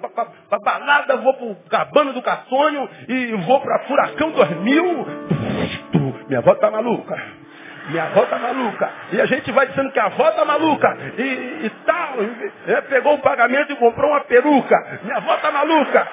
[0.50, 5.06] a balada, vou para o Cabana do Catônio, e vou para Furacão 2000.
[6.28, 7.16] Minha avó está maluca.
[7.88, 8.90] Minha avó tá maluca.
[9.12, 10.96] E a gente vai dizendo que a avó tá maluca.
[11.18, 12.14] E, e tal.
[12.68, 15.00] É, pegou o pagamento e comprou uma peruca.
[15.02, 16.08] Minha avó tá maluca.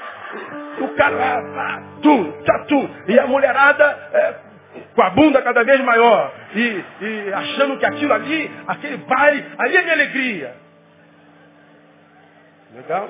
[0.81, 2.89] O cara, ah, tum, tchatu.
[3.07, 4.35] E a mulherada é,
[4.95, 6.31] com a bunda cada vez maior.
[6.55, 10.55] E, e achando que aquilo ali, aquele baile, ali é minha alegria.
[12.75, 13.09] Legal?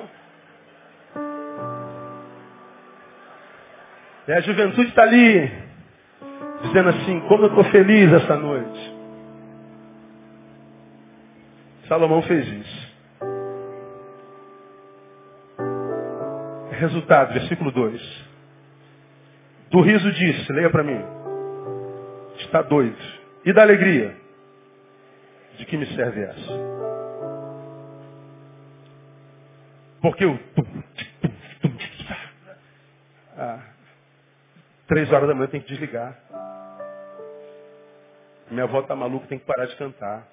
[4.26, 5.50] E a juventude está ali
[6.62, 8.94] dizendo assim, como eu estou feliz essa noite.
[11.88, 12.79] Salomão fez isso.
[16.80, 18.30] Resultado, versículo 2.
[19.70, 20.98] Do riso disse, leia para mim.
[22.38, 22.96] Está doido.
[23.44, 24.16] E da alegria?
[25.58, 26.52] De que me serve essa?
[30.00, 30.38] Porque o.
[33.36, 33.60] Ah,
[34.86, 36.18] três horas da manhã tem que desligar.
[38.50, 40.26] Minha avó tá maluca, tem que parar de cantar.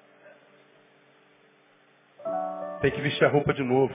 [2.80, 3.94] Tem que vestir a roupa de novo.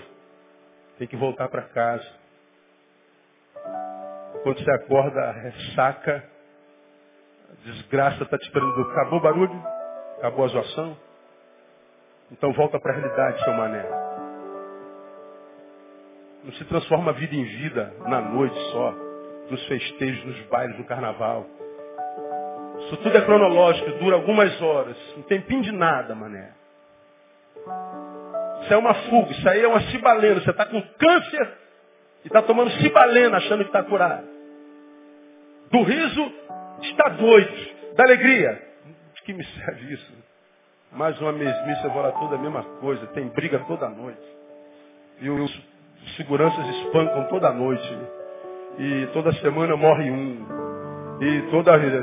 [0.99, 2.22] Tem que voltar para casa.
[4.43, 6.23] Quando você acorda, ressaca,
[7.49, 8.81] a desgraça está te esperando.
[8.91, 9.63] Acabou o barulho?
[10.17, 10.97] Acabou a zoação?
[12.29, 13.85] Então volta para a realidade, seu mané.
[16.43, 18.91] Não se transforma a vida em vida na noite só,
[19.49, 21.45] nos festejos, nos bailes, no carnaval.
[22.79, 24.97] Isso tudo é cronológico, dura algumas horas.
[25.17, 26.51] Um tempinho de nada, mané.
[28.63, 30.41] Isso é uma fuga, isso aí é uma cibalena.
[30.41, 31.57] Você está com câncer
[32.25, 34.32] e está tomando cibalena achando que está curado.
[35.73, 36.31] Do riso
[36.83, 37.73] está doido.
[37.95, 38.61] Da alegria.
[39.15, 40.13] De que me serve isso?
[40.91, 43.07] Mais uma mesmice, lá toda a mesma coisa.
[43.07, 44.21] Tem briga toda noite.
[45.19, 45.67] E os
[46.15, 47.97] seguranças espancam toda noite.
[48.77, 50.45] E toda semana morre um.
[51.19, 51.97] E toda a vida.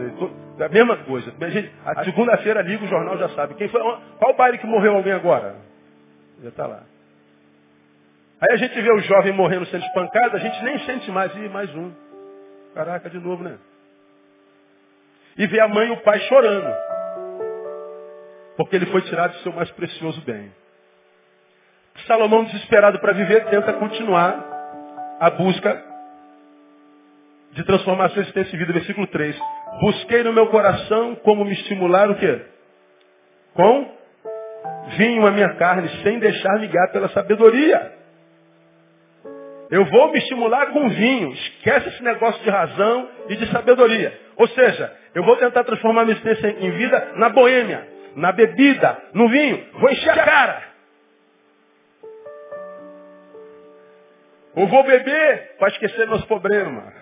[0.65, 1.33] A mesma coisa.
[1.85, 3.55] A segunda-feira liga o jornal já sabe.
[3.55, 3.81] Quem foi,
[4.19, 5.55] qual baile que morreu alguém agora?
[6.43, 6.83] Já está lá.
[8.41, 11.33] Aí a gente vê o jovem morrendo sendo espancado, a gente nem sente mais.
[11.37, 12.10] Ih, mais um.
[12.75, 13.59] Caraca, de novo, né?
[15.37, 16.75] E vê a mãe e o pai chorando.
[18.57, 20.53] Porque ele foi tirado do seu mais precioso bem.
[22.07, 24.45] Salomão, desesperado para viver, tenta continuar
[25.21, 25.85] a busca
[27.53, 29.39] de transformação, existência e vida, versículo 3.
[29.81, 32.43] Busquei no meu coração como me estimular o quê?
[33.55, 34.01] Com
[34.97, 38.00] vinho a minha carne, sem deixar guiar pela sabedoria.
[39.71, 41.33] Eu vou me estimular com vinho.
[41.33, 44.19] Esquece esse negócio de razão e de sabedoria.
[44.37, 49.29] Ou seja, eu vou tentar transformar minha existência em vida na boêmia, na bebida, no
[49.29, 49.65] vinho.
[49.75, 50.71] Vou encher a cara.
[54.57, 56.93] Ou vou beber para esquecer meus problemas.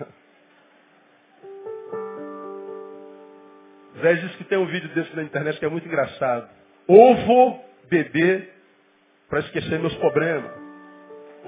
[4.00, 6.48] Zé diz que tem um vídeo desse na internet que é muito engraçado.
[6.86, 8.52] Ou vou beber
[9.30, 10.67] para esquecer meus problemas.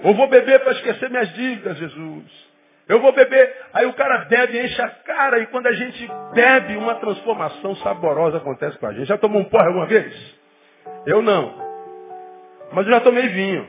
[0.03, 2.51] Ou vou beber para esquecer minhas dívidas, Jesus.
[2.89, 3.55] Eu vou beber.
[3.73, 5.39] Aí o cara bebe, enche a cara.
[5.39, 9.07] E quando a gente bebe, uma transformação saborosa acontece com a gente.
[9.07, 10.13] Já tomou um porra alguma vez?
[11.07, 11.55] Eu não.
[12.73, 13.69] Mas eu já tomei vinho.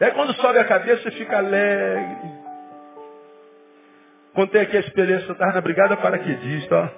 [0.00, 2.44] Aí quando sobe a cabeça, você fica alegre.
[4.34, 6.88] Contei aqui a experiência, eu estava na brigada paraquedista, ó.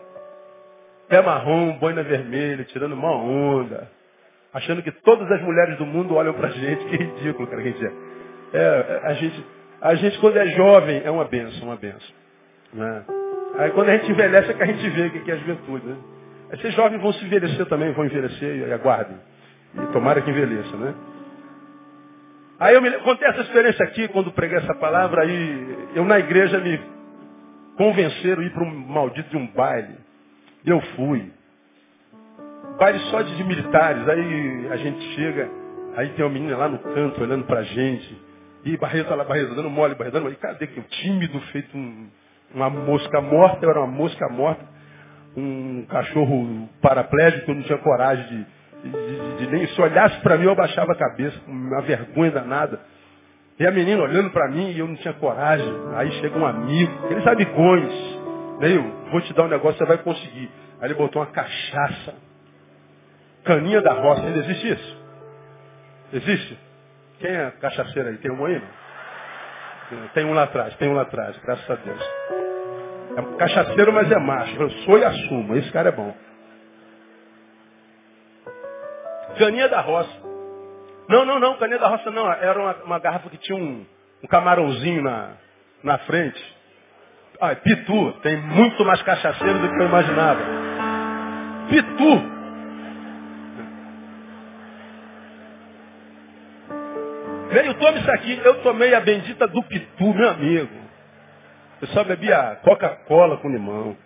[1.09, 3.89] Pé marrom, boina vermelha, tirando uma onda.
[4.53, 6.85] Achando que todas as mulheres do mundo olham pra gente.
[6.87, 8.59] Que ridículo, cara, que a gente é.
[8.59, 9.47] é a gente,
[9.81, 12.15] a gente quando é jovem, é uma benção, uma benção.
[12.73, 13.05] Né?
[13.59, 15.87] Aí quando a gente envelhece é que a gente vê o que é a juventude,
[15.87, 15.97] né?
[16.51, 19.17] Aí vocês jovens vão se envelhecer também, vão envelhecer e aguardem.
[19.75, 20.95] E tomara que envelheça, né?
[22.59, 26.59] Aí eu me contei essa experiência aqui, quando preguei essa palavra, aí eu na igreja
[26.59, 26.81] me
[27.77, 29.95] convenceram a ir para um maldito de um baile.
[30.65, 31.31] Eu fui.
[32.79, 34.09] Baile só de, militares.
[34.09, 35.51] Aí a gente chega,
[35.97, 38.23] aí tem uma menina lá no canto olhando pra gente.
[38.65, 40.37] E Barreto lá, Barreto, dando mole, Barreto dando mole.
[40.37, 42.09] Cadê que o tímido, feito um,
[42.55, 44.65] uma mosca morta, eu era uma mosca morta.
[45.37, 50.39] Um cachorro paraplégico, eu não tinha coragem de, de, de, de nem se olhasse para
[50.39, 52.81] mim, eu abaixava a cabeça, uma vergonha danada.
[53.59, 55.73] E a menina olhando para mim e eu não tinha coragem.
[55.95, 58.17] Aí chega um amigo, aqueles amigões.
[58.61, 60.51] Né, eu vou te dar um negócio, você vai conseguir.
[60.81, 62.26] Aí ele botou uma cachaça.
[63.47, 65.07] Caninha da roça, ainda existe isso?
[66.13, 66.59] Existe?
[67.21, 68.19] Quem é cachaceiro aí?
[68.19, 68.61] Tem um aí?
[70.15, 72.03] Tem um lá atrás, tem um lá atrás, graças a Deus.
[73.17, 74.61] É cachaceiro, mas é macho.
[74.61, 75.57] Eu sou e assumo.
[75.57, 76.15] Esse cara é bom.
[79.39, 80.11] Caninha da roça.
[81.09, 82.31] Não, não, não, caninha da roça não.
[82.31, 83.87] Era uma, uma garrafa que tinha um,
[84.25, 85.35] um camarãozinho na,
[85.85, 86.57] na frente.
[87.41, 88.13] Ah, Pitu.
[88.23, 90.41] Tem muito mais cachaceiro do que eu imaginava.
[91.71, 92.36] Pitu.
[97.57, 98.39] Veio, tome isso aqui.
[98.45, 100.69] Eu tomei a bendita do Pitu, meu amigo.
[101.81, 103.97] Eu só bebia Coca-Cola com limão.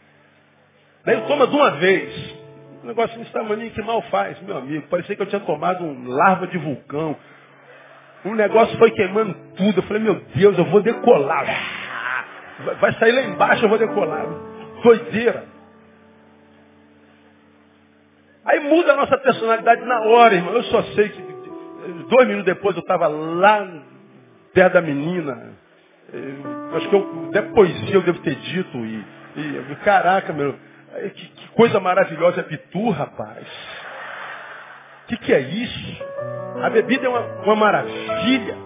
[1.04, 2.36] Daí toma de uma vez.
[2.84, 4.86] Um negócio desse tamanho que mal faz, meu amigo.
[4.86, 7.16] Parecia que eu tinha tomado um larva de vulcão.
[8.24, 9.80] Um negócio foi queimando tudo.
[9.80, 11.46] Eu falei, meu Deus, eu vou decolar.
[12.80, 14.26] Vai sair lá embaixo, eu vou decolar.
[14.80, 15.44] Doideira.
[18.44, 20.54] Aí muda a nossa personalidade na hora, irmão.
[20.54, 21.29] Eu só sei que
[22.08, 23.66] dois minutos depois eu estava lá
[24.52, 25.52] perto da menina.
[26.12, 28.76] Eu, acho que eu, até poesia eu devo ter dito.
[28.78, 29.04] E,
[29.36, 30.54] e caraca, meu,
[31.14, 33.46] que, que, coisa maravilhosa é Pitu, rapaz.
[35.04, 36.04] O que, que é isso?
[36.62, 38.56] A bebida é uma, uma maravilha.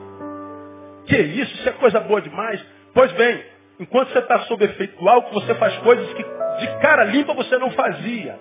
[1.07, 1.55] Que é isso?
[1.55, 2.65] Isso é coisa boa demais.
[2.93, 3.45] Pois bem,
[3.81, 7.71] enquanto você está sob efeito álcool, você faz coisas que de cara limpa você não
[7.71, 8.39] fazia.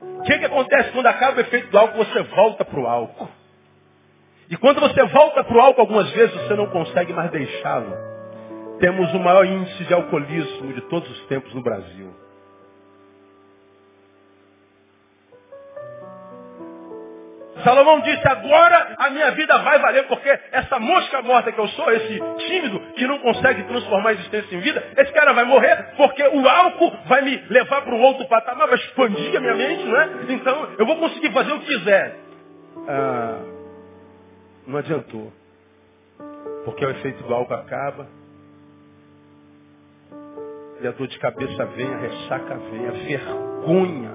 [0.00, 2.04] O que, que acontece quando acaba o efeito do álcool?
[2.04, 3.28] Você volta para o álcool.
[4.48, 7.96] E quando você volta para o álcool, algumas vezes você não consegue mais deixá-lo.
[8.80, 12.12] Temos o maior índice de alcoolismo de todos os tempos no Brasil.
[17.62, 21.90] Salomão disse, agora a minha vida vai valer, porque essa mosca morta que eu sou,
[21.92, 26.22] esse tímido que não consegue transformar a existência em vida, esse cara vai morrer, porque
[26.22, 30.00] o álcool vai me levar para um outro patamar, vai expandir a minha mente, não
[30.00, 30.10] é?
[30.28, 32.16] Então eu vou conseguir fazer o que quiser.
[32.88, 33.38] Ah,
[34.66, 35.32] não adiantou.
[36.64, 38.06] Porque o efeito do álcool acaba.
[40.82, 44.12] E a dor de cabeça vem, a ressaca vem, a vergonha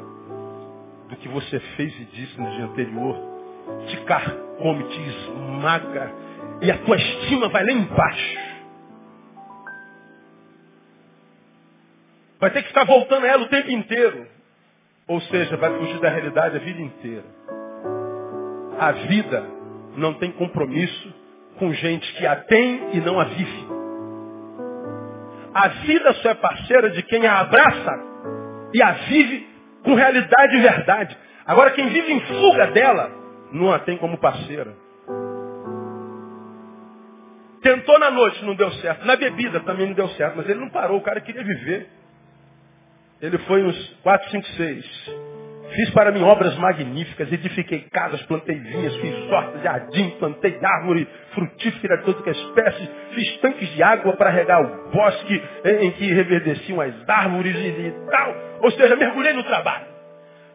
[1.09, 3.34] do que você fez e disse no dia anterior
[3.87, 6.11] te carcome, te esmaga,
[6.61, 8.45] e a tua estima vai lá embaixo.
[12.39, 14.27] Vai ter que ficar voltando a ela o tempo inteiro.
[15.07, 17.25] Ou seja, vai fugir da realidade a vida inteira.
[18.79, 19.45] A vida
[19.95, 21.13] não tem compromisso
[21.57, 23.67] com gente que a tem e não a vive.
[25.53, 27.99] A vida só é parceira de quem a abraça
[28.73, 29.47] e a vive
[29.83, 31.17] com realidade e verdade.
[31.45, 34.73] Agora, quem vive em fuga dela, não a tem como parceira.
[37.61, 39.05] Tentou na noite, não deu certo.
[39.05, 41.87] Na bebida também não deu certo, mas ele não parou, o cara queria viver.
[43.21, 45.35] Ele foi uns 4, 5, 6.
[45.73, 51.97] Fiz para mim obras magníficas, edifiquei casas, plantei vinhas, fiz hortas, jardim, plantei árvore frutífera
[51.97, 56.93] de toda espécie, fiz tanques de água para regar o bosque em que reverdeciam as
[57.09, 58.35] árvores e tal.
[58.61, 59.94] Ou seja, mergulhei no trabalho.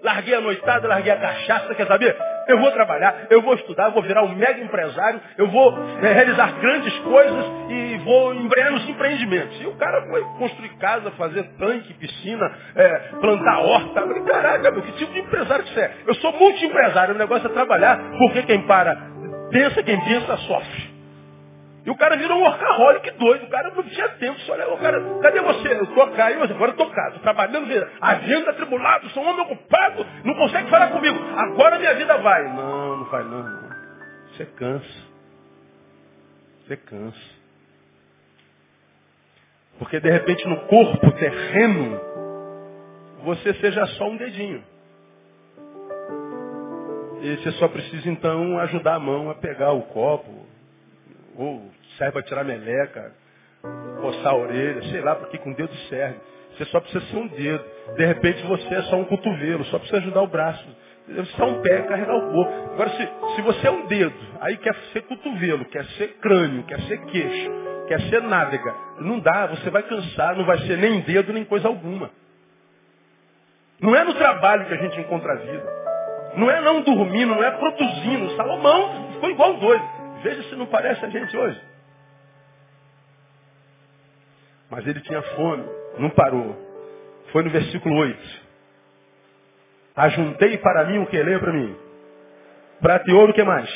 [0.03, 2.17] Larguei a noitada, larguei a cachaça, quer saber?
[2.49, 6.13] Eu vou trabalhar, eu vou estudar, eu vou virar um mega empresário, eu vou é,
[6.13, 9.61] realizar grandes coisas e vou embrear nos empreendimentos.
[9.61, 14.01] E o cara foi construir casa, fazer tanque, piscina, é, plantar horta.
[14.01, 15.95] Eu falei, caraca, meu, que tipo de empresário que você é?
[16.07, 18.97] Eu sou multi-empresário, o negócio é trabalhar, porque quem para,
[19.51, 20.90] pensa, quem pensa, sofre.
[21.85, 23.45] E o cara virou um workaholic doido.
[23.47, 24.39] O cara não tinha tempo.
[24.41, 25.73] Só olha, o cara, cadê você?
[25.73, 27.67] Eu tô cá, eu, agora tô cá, tô trabalhando,
[28.01, 31.19] agenda atribulado, sou um homem ocupado, não consegue falar comigo.
[31.37, 32.45] Agora minha vida vai.
[32.55, 33.43] Não, não vai não.
[33.43, 33.71] não.
[34.33, 35.11] Você cansa.
[36.67, 37.41] Você cansa.
[39.79, 41.99] Porque de repente no corpo terreno,
[43.25, 44.63] você seja só um dedinho.
[47.23, 50.47] E você só precisa então ajudar a mão a pegar o copo,
[51.37, 53.13] ou serve para tirar meleca,
[54.01, 56.19] coçar a orelha, sei lá, porque com dedo serve.
[56.57, 57.65] Você só precisa ser um dedo.
[57.97, 60.67] De repente você é só um cotovelo, só precisa ajudar o braço.
[61.37, 62.73] Só um pé, carregar o corpo.
[62.73, 66.81] Agora, se, se você é um dedo, aí quer ser cotovelo, quer ser crânio, quer
[66.83, 67.51] ser queixo,
[67.89, 71.67] quer ser nádega, não dá, você vai cansar, não vai ser nem dedo, nem coisa
[71.67, 72.11] alguma.
[73.81, 75.81] Não é no trabalho que a gente encontra a vida.
[76.37, 78.37] Não é não dormindo, não é produzindo.
[78.37, 79.83] Salomão ficou igual dois.
[80.23, 81.61] Veja se não parece a gente hoje.
[84.71, 85.65] Mas ele tinha fome,
[85.99, 86.57] não parou.
[87.33, 88.51] Foi no versículo 8.
[89.97, 91.21] Ajuntei para mim o que?
[91.21, 91.77] Leia para mim.
[92.81, 93.69] Prata e ouro, o que mais?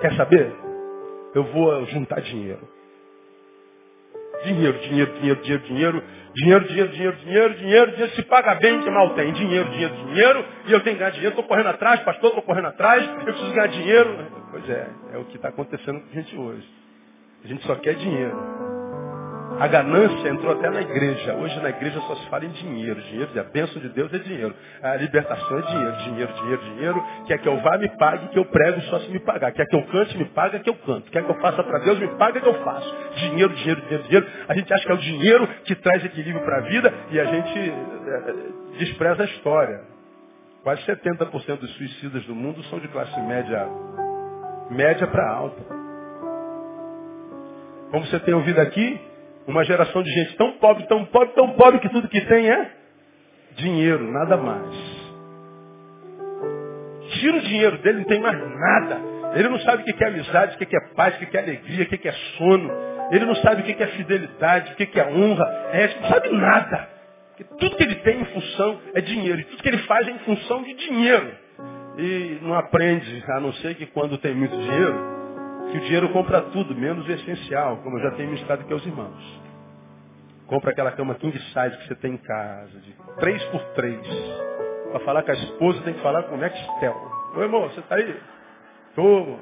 [0.00, 0.52] Quer saber?
[1.34, 2.68] Eu vou juntar dinheiro.
[4.44, 6.04] Dinheiro, dinheiro, dinheiro, dinheiro, dinheiro.
[6.34, 8.12] Dinheiro, dinheiro, dinheiro, dinheiro, dinheiro, dinheiro.
[8.14, 9.32] Se paga bem, que mal tem.
[9.32, 10.44] Dinheiro, dinheiro, dinheiro.
[10.66, 11.30] E eu tenho que ganhar dinheiro.
[11.30, 13.08] Estou correndo atrás, pastor, estou correndo atrás.
[13.08, 14.43] Eu preciso ganhar dinheiro.
[14.54, 16.64] Pois é, é o que está acontecendo com a gente hoje.
[17.44, 18.38] A gente só quer dinheiro.
[19.58, 21.34] A ganância entrou até na igreja.
[21.34, 23.02] Hoje na igreja só se fala em dinheiro.
[23.02, 24.54] Dinheiro, a bênção de Deus é dinheiro.
[24.80, 25.96] A libertação é dinheiro.
[26.04, 27.04] Dinheiro, dinheiro, dinheiro.
[27.26, 29.50] Quer que eu vá, me pague, que eu prego só se me pagar.
[29.50, 31.10] Quer que eu cante, me paga, que eu canto.
[31.10, 32.96] Quer que eu faça para Deus, me paga, que eu faço.
[33.16, 34.26] Dinheiro, dinheiro, dinheiro, dinheiro.
[34.46, 37.24] A gente acha que é o dinheiro que traz equilíbrio para a vida e a
[37.24, 39.80] gente é, despreza a história.
[40.62, 43.68] Quase 70% dos suicidas do mundo são de classe média,
[44.70, 45.62] média para alta.
[47.90, 49.00] Como você tem ouvido aqui,
[49.46, 52.70] uma geração de gente tão pobre, tão pobre, tão pobre que tudo que tem é
[53.56, 54.94] dinheiro, nada mais.
[57.20, 59.00] Tira o dinheiro dele, não tem mais nada.
[59.34, 61.84] Ele não sabe o que é amizade, o que é paz, o que é alegria,
[61.84, 62.70] o que é sono.
[63.10, 65.44] Ele não sabe o que é fidelidade, o que é honra.
[65.72, 66.88] É, não sabe nada.
[67.28, 69.40] Porque tudo que ele tem em função é dinheiro.
[69.40, 71.43] E tudo que ele faz é em função de dinheiro.
[71.96, 74.94] E não aprende, a não ser que quando tem muito dinheiro,
[75.70, 78.84] que o dinheiro compra tudo, menos o essencial, como eu já tenho ministrado aqui aos
[78.84, 79.42] irmãos.
[80.46, 84.00] Compra aquela cama king size que você tem em casa, de 3 por 3
[84.90, 86.96] Para falar com a esposa tem que falar com o Nextel.
[87.34, 88.20] Ô irmão, você está aí?
[88.94, 89.36] Tô.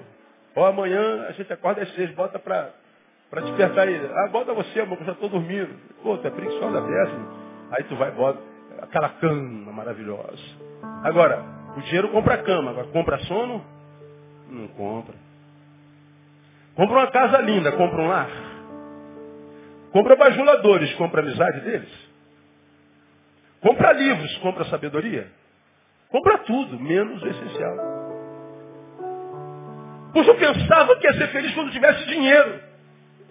[0.55, 2.70] Ou amanhã a gente acorda às 6, bota para
[3.30, 4.11] para despertar aí.
[4.14, 5.74] Ah, bota você, amor, que eu já estou dormindo.
[6.03, 7.28] Pô, tu é preguiçosa décima.
[7.70, 8.38] Aí tu vai bota
[8.82, 10.42] aquela cama maravilhosa.
[11.03, 11.42] Agora,
[11.76, 13.64] o dinheiro compra cama, agora compra sono?
[14.48, 15.14] Não compra.
[16.74, 18.30] Compra uma casa linda, compra um lar.
[19.92, 22.10] Compra bajuladores, compra amizade deles.
[23.60, 25.30] Compra livros, compra sabedoria.
[26.08, 27.76] Compra tudo, menos o essencial.
[30.12, 32.60] Pois eu pensava que ia ser feliz quando tivesse dinheiro.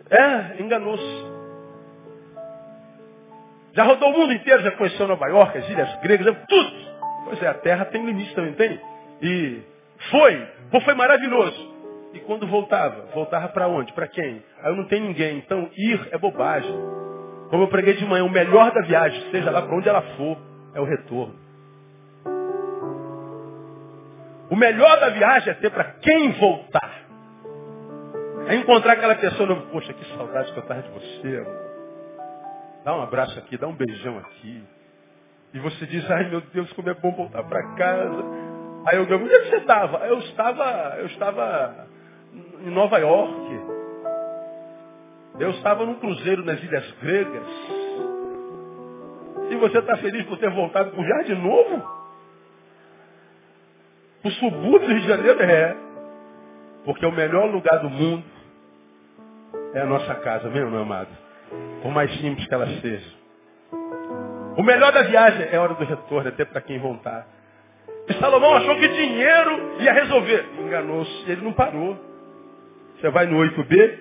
[0.09, 1.31] É, enganou-se.
[3.73, 6.90] Já rodou o mundo inteiro, já conheceu Nova York, as ilhas gregas, tudo.
[7.26, 8.80] Pois é, a terra tem limite também, tem?
[9.22, 9.61] E
[10.09, 10.47] foi,
[10.84, 11.72] foi maravilhoso.
[12.13, 13.07] E quando voltava?
[13.13, 13.93] Voltava para onde?
[13.93, 14.43] Para quem?
[14.61, 15.38] Aí eu não tenho ninguém.
[15.38, 16.76] Então ir é bobagem.
[17.49, 20.38] Como eu preguei de manhã, o melhor da viagem, seja lá para onde ela for,
[20.74, 21.36] é o retorno.
[24.49, 27.01] O melhor da viagem é ter para quem voltar.
[28.47, 31.45] É encontrar aquela pessoa, poxa, que saudade que eu estava de você.
[32.84, 34.63] Dá um abraço aqui, dá um beijão aqui.
[35.54, 38.24] E você diz, ai meu Deus, como é bom voltar para casa.
[38.88, 39.97] Aí eu digo, onde é que você estava?
[40.08, 41.88] Eu estava, eu estava
[42.66, 43.62] em Nova York.
[45.39, 47.47] Eu estava num cruzeiro nas Ilhas Gregas.
[49.49, 52.02] E você está feliz por ter voltado para o Jardim Novo?
[54.24, 55.76] O subúrbio do Rio de Janeiro é.
[56.86, 58.24] Porque o melhor lugar do mundo
[59.74, 61.10] é a nossa casa, meu amado?
[61.82, 63.20] Por mais simples que ela seja.
[64.58, 67.26] O melhor da viagem é a hora do retorno, é ter para quem voltar.
[68.08, 70.45] E Salomão achou que dinheiro ia resolver.
[70.60, 71.97] Enganou-se, ele não parou.
[72.99, 73.99] Você vai no 8b.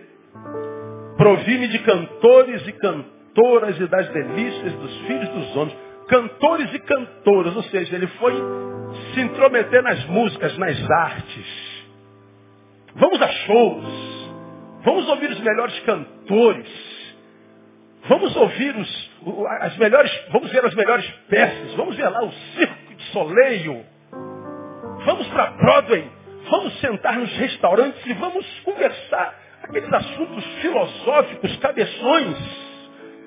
[1.16, 5.78] Provime de cantores e cantoras e das delícias dos filhos dos homens.
[6.08, 8.32] Cantores e cantoras, ou seja, ele foi
[9.14, 11.80] se intrometer nas músicas, nas artes.
[12.96, 14.30] Vamos a shows.
[14.82, 16.68] Vamos ouvir os melhores cantores.
[18.08, 19.09] Vamos ouvir os,
[19.70, 21.74] as melhores, vamos ver as melhores peças.
[21.74, 23.84] Vamos ver lá o circo de soleil.
[25.04, 26.10] Vamos para Broadway.
[26.50, 32.36] Vamos sentar nos restaurantes e vamos conversar aqueles assuntos filosóficos, cabeções.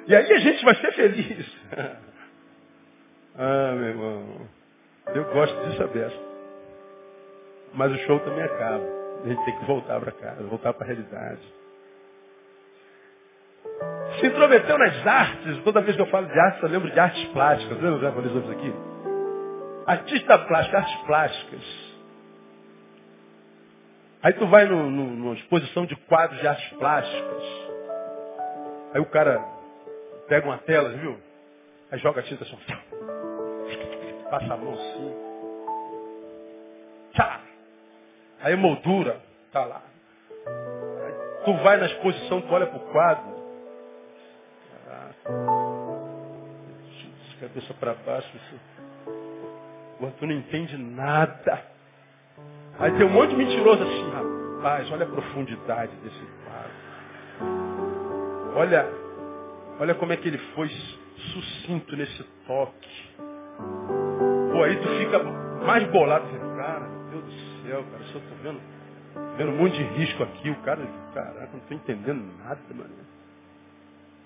[0.07, 1.57] E aí a gente vai ser feliz.
[3.37, 4.47] ah, meu irmão.
[5.13, 6.19] Eu gosto disso aberto.
[7.73, 8.83] Mas o show também acaba.
[9.23, 11.41] A gente tem que voltar para casa, voltar para a realidade.
[14.23, 15.61] Se intrometeu nas artes.
[15.65, 17.77] Toda vez que eu falo de artes, eu lembro de artes plásticas.
[17.81, 18.73] Lembra já quando nós aqui?
[19.85, 21.93] Artista plástica, artes plásticas.
[24.21, 27.43] Aí tu vai no, no, numa exposição de quadros de artes plásticas.
[28.93, 29.43] Aí o cara
[30.29, 31.19] pega uma tela, viu?
[31.91, 32.57] Aí joga a tinta assim.
[34.31, 35.15] Passa a mão assim.
[37.11, 37.41] Tchá!
[38.39, 39.17] Aí moldura,
[39.51, 39.81] tá lá.
[40.47, 43.32] Aí tu vai na exposição, tu olha pro quadro.
[47.39, 48.29] Cabeça para baixo.
[48.35, 48.59] Assim.
[50.19, 51.63] Tu não entende nada.
[52.79, 56.71] Aí tem um monte de mentiroso assim, rapaz, olha a profundidade desse quadro.
[58.55, 58.89] Olha,
[59.79, 63.09] olha como é que ele foi sucinto nesse toque.
[64.51, 65.19] Pô, aí tu fica
[65.65, 66.25] mais bolado.
[66.57, 68.59] Cara, meu Deus do céu, cara, só tô vendo,
[69.37, 70.49] vendo um monte de risco aqui.
[70.49, 73.12] O cara, caraca, não tô entendendo nada, mano.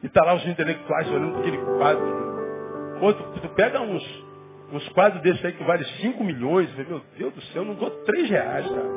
[0.03, 2.27] E tá lá os intelectuais olhando aquele quadro.
[3.41, 4.25] Tu, pega uns,
[4.71, 6.73] uns quadros desses aí que vale 5 milhões.
[6.75, 8.89] Meu Deus do céu, eu não dou 3 reais, cara.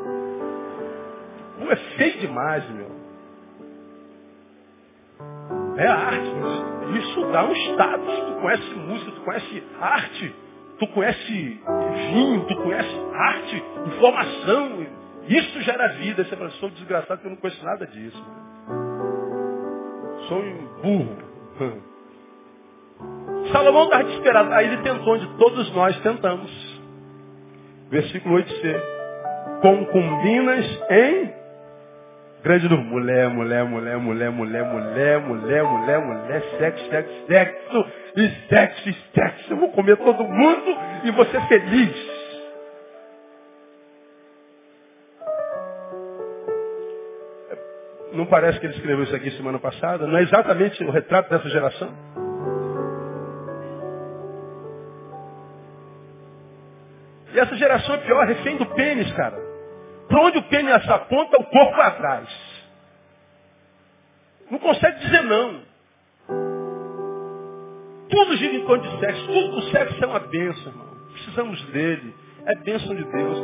[1.58, 3.00] Pô, é feio demais, meu.
[5.76, 6.30] É arte.
[6.98, 8.14] Isso dá um status.
[8.14, 10.34] Tu conhece música, tu conhece arte,
[10.78, 11.60] tu conhece
[12.12, 14.86] vinho, tu conhece arte, informação.
[15.28, 16.24] Isso gera vida.
[16.24, 18.16] Você fala, sou desgraçado que eu não conheço nada disso.
[18.16, 18.49] Sou
[20.38, 21.82] um burro.
[23.52, 24.52] Salomão estava desesperado.
[24.52, 26.50] Aí ele tentou, onde todos nós tentamos.
[27.90, 28.80] Versículo 8c.
[29.62, 31.32] Concubinas em
[32.42, 32.88] grande número.
[32.88, 39.52] Mulher, mulher, mulher, mulher, mulher, mulher, mulher, mulher, mulher, sexo, sexo, sexo, e sexo, sexo.
[39.52, 42.19] Eu vou comer todo mundo e ser feliz.
[48.12, 50.06] Não parece que ele escreveu isso aqui semana passada?
[50.06, 51.90] Não é exatamente o retrato dessa geração?
[57.32, 59.38] E essa geração é pior, refém do pênis, cara.
[60.08, 62.28] Para onde o pênis aponta, o corpo vai atrás.
[64.50, 65.60] Não consegue dizer não.
[68.10, 69.26] Tudo gira em torno de sexo.
[69.26, 70.86] Tudo o sexo é uma bênção, irmão.
[71.12, 72.12] Precisamos dele.
[72.44, 73.38] É bênção de Deus.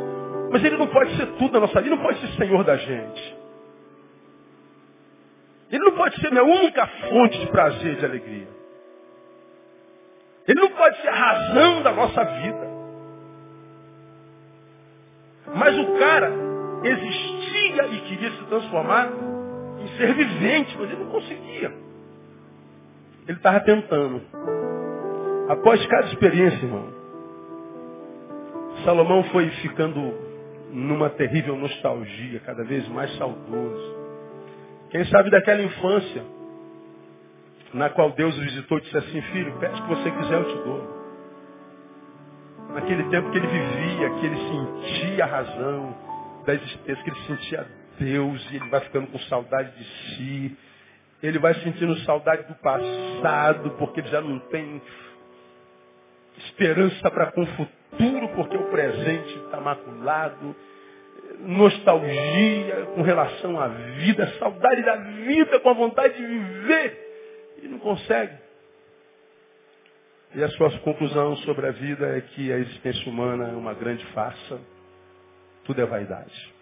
[0.51, 1.87] Mas ele não pode ser tudo na nossa vida.
[1.87, 3.37] Ele não pode ser senhor da gente.
[5.71, 8.47] Ele não pode ser minha única fonte de prazer e de alegria.
[10.47, 12.67] Ele não pode ser a razão da nossa vida.
[15.53, 16.31] Mas o cara
[16.83, 19.09] existia e queria se transformar
[19.81, 21.73] em ser vivente, mas ele não conseguia.
[23.27, 24.21] Ele estava tentando.
[25.49, 26.93] Após cada experiência, irmão,
[28.85, 30.13] Salomão foi ficando
[30.71, 33.96] numa terrível nostalgia, cada vez mais saudoso.
[34.89, 36.23] Quem sabe daquela infância,
[37.73, 40.45] na qual Deus o visitou e disse assim, filho, pede o que você quiser, eu
[40.45, 40.97] te dou.
[42.73, 45.97] Naquele tempo que ele vivia, que ele sentia a razão
[46.45, 47.67] da existência, que ele sentia
[47.99, 50.57] Deus, e ele vai ficando com saudade de si,
[51.21, 54.81] ele vai sentindo saudade do passado, porque ele já não tem
[56.37, 60.55] esperança para com o futuro, porque o presente está maculado,
[61.39, 67.79] nostalgia com relação à vida, saudade da vida, com a vontade de viver, e não
[67.79, 68.33] consegue.
[70.35, 74.05] E a sua conclusão sobre a vida é que a existência humana é uma grande
[74.07, 74.59] farsa.
[75.63, 76.53] Tudo é vaidade.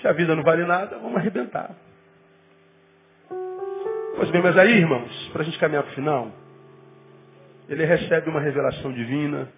[0.00, 1.74] Se a vida não vale nada, vamos arrebentar.
[4.16, 6.30] Pois bem, mas aí, irmãos, para a gente caminhar para o final,
[7.68, 9.48] ele recebe uma revelação divina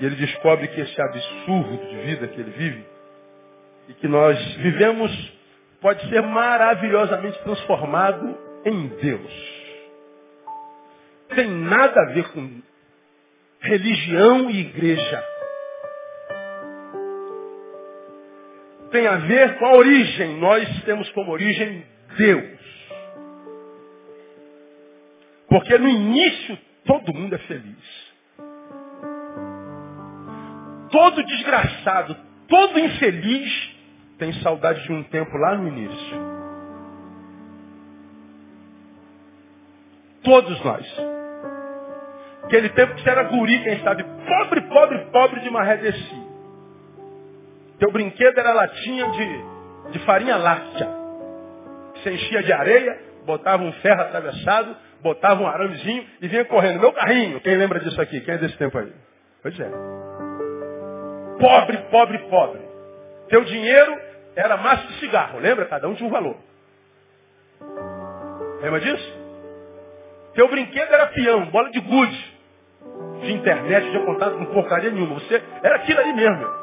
[0.00, 2.84] e ele descobre que esse absurdo de vida que ele vive
[3.88, 5.32] e que nós vivemos
[5.80, 9.58] pode ser maravilhosamente transformado em Deus.
[11.34, 12.62] Tem nada a ver com
[13.60, 15.24] religião e igreja.
[18.90, 20.38] Tem a ver com a origem.
[20.38, 21.84] Nós temos como origem
[22.16, 22.58] Deus.
[25.48, 28.07] Porque no início todo mundo é feliz.
[30.90, 32.16] Todo desgraçado,
[32.48, 33.78] todo infeliz
[34.18, 36.38] tem saudade de um tempo lá no início.
[40.22, 40.86] Todos nós.
[42.44, 46.28] Aquele tempo que você era guri, quem sabe, pobre, pobre, pobre de maré desci.
[47.78, 50.88] Teu brinquedo era latinha de, de farinha láctea.
[51.94, 56.80] Você enchia de areia, botava um ferro atravessado, botava um aramezinho e vinha correndo.
[56.80, 58.20] Meu carrinho, quem lembra disso aqui?
[58.20, 58.92] Quem é desse tempo aí?
[59.42, 60.07] Pois é.
[61.38, 62.60] Pobre, pobre, pobre.
[63.28, 64.00] Teu dinheiro
[64.34, 65.66] era massa de cigarro, lembra?
[65.66, 66.36] Cada um tinha um valor.
[68.60, 69.18] Lembra disso?
[70.34, 72.38] Teu brinquedo era peão, bola de gude.
[73.20, 75.14] De internet, de contato com porcaria nenhuma.
[75.14, 76.58] Você era aquilo ali mesmo.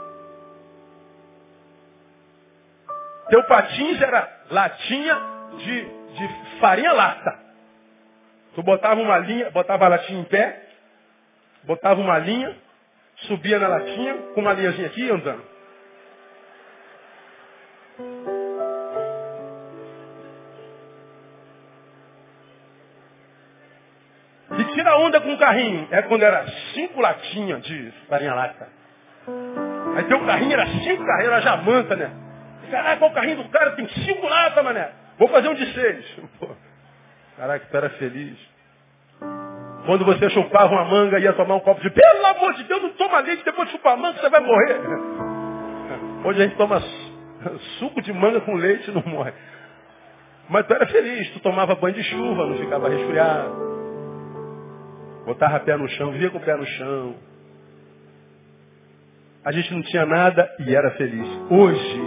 [3.29, 5.17] Teu patins era latinha
[5.57, 7.39] de, de farinha lata.
[8.53, 10.63] Tu botava uma linha, botava a latinha em pé,
[11.63, 12.55] botava uma linha,
[13.17, 15.43] subia na latinha, com uma linhazinha aqui andando.
[24.57, 25.87] E tira onda com o carrinho.
[25.91, 28.67] É quando era cinco latinhas de farinha lata.
[29.97, 32.11] Aí teu carrinho era cinco carrinhos, era jamanta, né?
[32.69, 34.91] Caraca, o carrinho do cara tem cinco latas, mané.
[35.17, 36.05] Vou fazer um de seis.
[37.37, 38.54] Caraca, tu era feliz.
[39.85, 42.81] Quando você chupava uma manga e ia tomar um copo de pelo amor de Deus,
[42.81, 44.81] não toma leite, depois de chupar manga, você vai morrer.
[46.25, 46.81] Hoje a gente toma
[47.77, 49.31] suco de manga com leite e não morre.
[50.49, 53.65] Mas tu era feliz, tu tomava banho de chuva, não ficava resfriado.
[55.25, 57.15] Botava pé no chão, vivia com o pé no chão.
[59.43, 61.27] A gente não tinha nada e era feliz.
[61.49, 62.01] Hoje,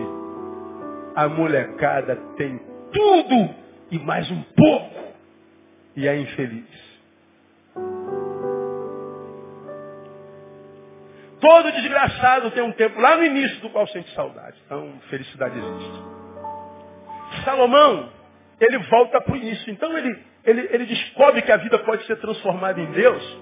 [1.14, 2.60] a molecada tem
[2.92, 3.54] tudo
[3.90, 5.14] e mais um pouco
[5.96, 6.87] e é infeliz.
[11.40, 14.56] Todo desgraçado tem um tempo lá no início do qual sente saudade.
[14.66, 16.02] Então, felicidade existe.
[17.44, 18.10] Salomão,
[18.60, 19.70] ele volta para o início.
[19.72, 23.38] Então, ele, ele, ele descobre que a vida pode ser transformada em Deus.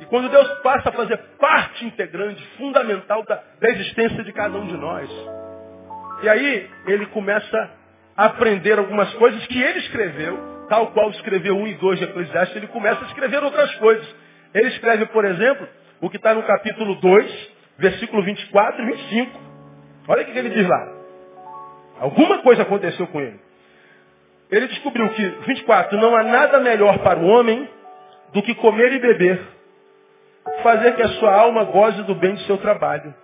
[0.00, 4.66] E quando Deus passa a fazer parte integrante, fundamental da, da existência de cada um
[4.66, 5.08] de nós.
[6.22, 7.70] E aí, ele começa
[8.16, 12.56] a aprender algumas coisas que ele escreveu, tal qual escreveu 1 e 2 de Eclesiastes,
[12.56, 14.06] ele começa a escrever outras coisas.
[14.52, 15.68] Ele escreve, por exemplo,
[16.02, 19.40] o que está no capítulo 2, versículo 24 e 25.
[20.08, 20.92] Olha o que ele diz lá.
[22.00, 23.40] Alguma coisa aconteceu com ele.
[24.50, 27.68] Ele descobriu que, 24, não há nada melhor para o homem
[28.34, 29.40] do que comer e beber,
[30.62, 33.14] fazer que a sua alma goze do bem do seu trabalho.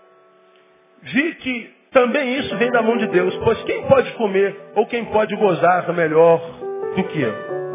[1.03, 5.05] Vi que também isso vem da mão de Deus, pois quem pode comer ou quem
[5.07, 6.39] pode gozar melhor
[6.95, 7.68] do que eu?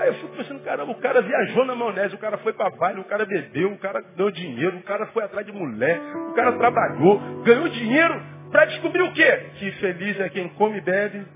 [0.00, 3.00] Aí eu fico pensando, caramba, o cara viajou na maionese, o cara foi para baile,
[3.00, 6.52] o cara bebeu, o cara deu dinheiro, o cara foi atrás de mulher, o cara
[6.52, 9.50] trabalhou, ganhou dinheiro para descobrir o quê?
[9.58, 11.26] Que feliz é quem come e bebe,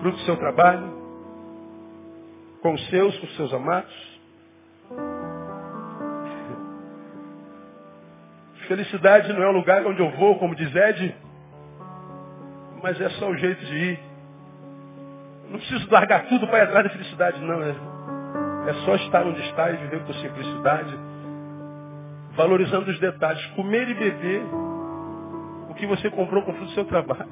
[0.00, 1.02] fruto do seu trabalho,
[2.60, 4.12] com os seus, com os seus amados.
[8.66, 11.14] Felicidade não é o lugar onde eu vou, como diz Ed,
[12.82, 14.11] mas é só o jeito de ir.
[15.52, 17.62] Não preciso largar tudo para ir atrás da felicidade, não.
[17.62, 17.74] É,
[18.70, 20.98] é só estar onde está e viver com simplicidade,
[22.34, 23.44] valorizando os detalhes.
[23.48, 24.42] Comer e beber
[25.68, 27.28] o que você comprou com o fruto do seu trabalho.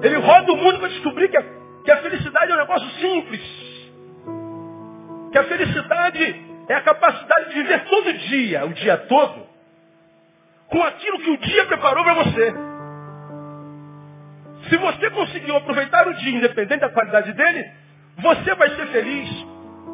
[0.00, 1.42] Ele roda o mundo para descobrir que a,
[1.84, 3.42] que a felicidade é um negócio simples.
[5.32, 9.46] Que a felicidade é a capacidade de viver todo dia, o dia todo,
[10.68, 12.67] com aquilo que o dia preparou para você.
[14.68, 17.70] Se você conseguiu aproveitar o dia, independente da qualidade dele,
[18.18, 19.46] você vai ser feliz.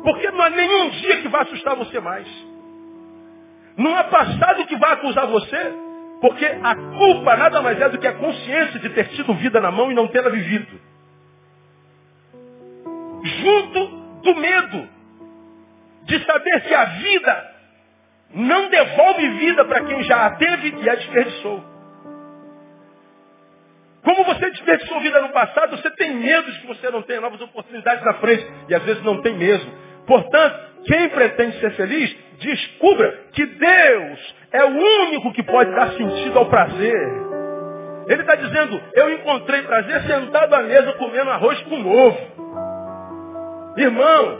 [0.02, 2.26] Porque não há nenhum dia que vai assustar você mais.
[3.76, 5.72] Não há passado que vai acusar você,
[6.20, 9.70] porque a culpa nada mais é do que a consciência de ter tido vida na
[9.70, 10.80] mão e não tê-la vivido.
[13.22, 13.86] Junto
[14.22, 14.88] do medo
[16.04, 17.54] de saber que a vida
[18.34, 21.73] não devolve vida para quem já a teve e a desperdiçou.
[24.64, 28.02] Você desperdiçou vida no passado, você tem medo de que você não tenha novas oportunidades
[28.04, 28.46] na frente.
[28.68, 29.70] E às vezes não tem mesmo.
[30.06, 36.38] Portanto, quem pretende ser feliz, descubra que Deus é o único que pode dar sentido
[36.38, 37.24] ao prazer.
[38.06, 43.74] Ele está dizendo, eu encontrei prazer sentado à mesa comendo arroz com ovo.
[43.76, 44.38] Irmão,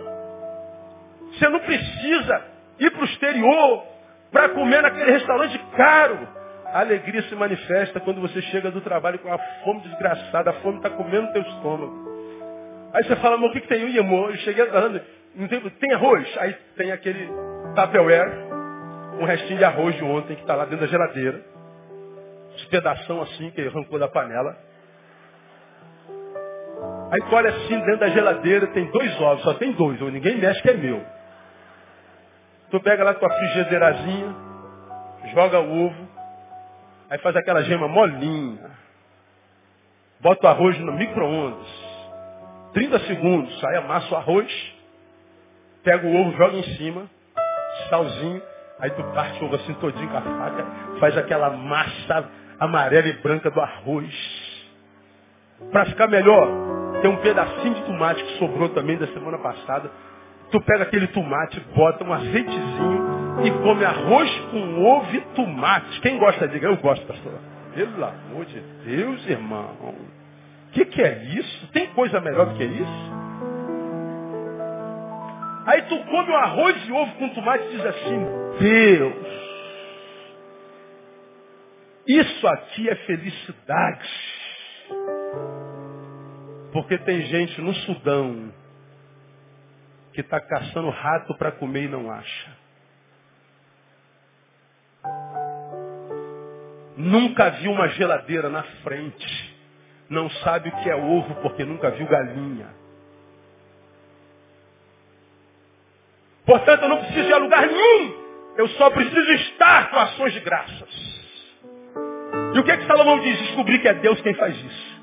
[1.32, 2.42] você não precisa
[2.78, 3.84] ir para o exterior
[4.30, 6.28] para comer naquele restaurante caro.
[6.74, 10.78] A alegria se manifesta quando você chega do trabalho com a fome desgraçada, a fome
[10.78, 11.94] está comendo teu estômago.
[12.92, 13.94] Aí você fala, mas o que, que tem?
[13.94, 15.00] Eu, amor, eu cheguei atrasando.
[15.48, 16.36] Tem, tem arroz?
[16.36, 17.28] Aí tem aquele
[17.76, 18.28] Tupperware,
[19.20, 21.40] um restinho de arroz de ontem que está lá dentro da geladeira.
[22.56, 24.58] Uns pedação assim que arrancou da panela.
[27.12, 30.38] Aí tu olha assim dentro da geladeira, tem dois ovos, só tem dois, ou ninguém
[30.38, 31.00] mexe que é meu.
[32.72, 34.34] Tu pega lá tua frigideirazinha,
[35.32, 36.03] joga o ovo,
[37.14, 38.70] aí faz aquela gema molinha.
[40.20, 41.66] Bota o arroz no micro-ondas.
[42.72, 44.74] 30 segundos, aí amassa o arroz,
[45.84, 47.08] pega o ovo, joga em cima,
[47.88, 48.42] salzinho,
[48.80, 50.66] Aí tu parte o ovo assim todinho com a faca,
[50.98, 54.12] faz aquela massa amarela e branca do arroz.
[55.70, 56.48] Para ficar melhor,
[57.00, 59.90] tem um pedacinho de tomate que sobrou também da semana passada.
[60.54, 66.00] Tu pega aquele tomate, bota um azeitezinho, e come arroz com ovo e tomate.
[66.00, 67.40] Quem gosta de Eu gosto, pastor.
[67.74, 69.74] Pelo amor de Deus, irmão.
[69.82, 71.66] O que, que é isso?
[71.72, 73.12] Tem coisa melhor do que isso?
[75.66, 78.26] Aí tu come um arroz e ovo com tomate e diz assim,
[78.60, 79.26] Deus,
[82.06, 84.08] isso aqui é felicidade.
[86.72, 88.52] Porque tem gente no Sudão
[90.14, 92.50] que está caçando rato para comer e não acha.
[96.96, 99.54] Nunca viu uma geladeira na frente.
[100.08, 102.68] Não sabe o que é ovo porque nunca viu galinha.
[106.46, 108.24] Portanto, eu não preciso ir a lugar nenhum.
[108.56, 111.14] Eu só preciso estar com ações de graças.
[112.54, 113.36] E o que é que Salomão diz?
[113.40, 114.94] Descobrir que é Deus quem faz isso.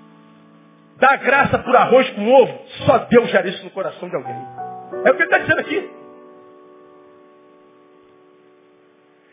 [0.97, 4.60] Dar graça por arroz com ovo, só Deus gera isso no coração de alguém.
[5.05, 5.89] É o que ele está dizendo aqui.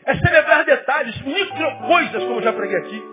[0.05, 3.03] É celebrar detalhes, micro coisas, como eu já preguei aqui.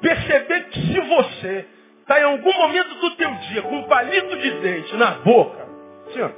[0.00, 1.66] Perceber que se você
[2.00, 5.66] está em algum momento do teu dia com um palito de dente na boca,
[6.08, 6.30] assim, ó,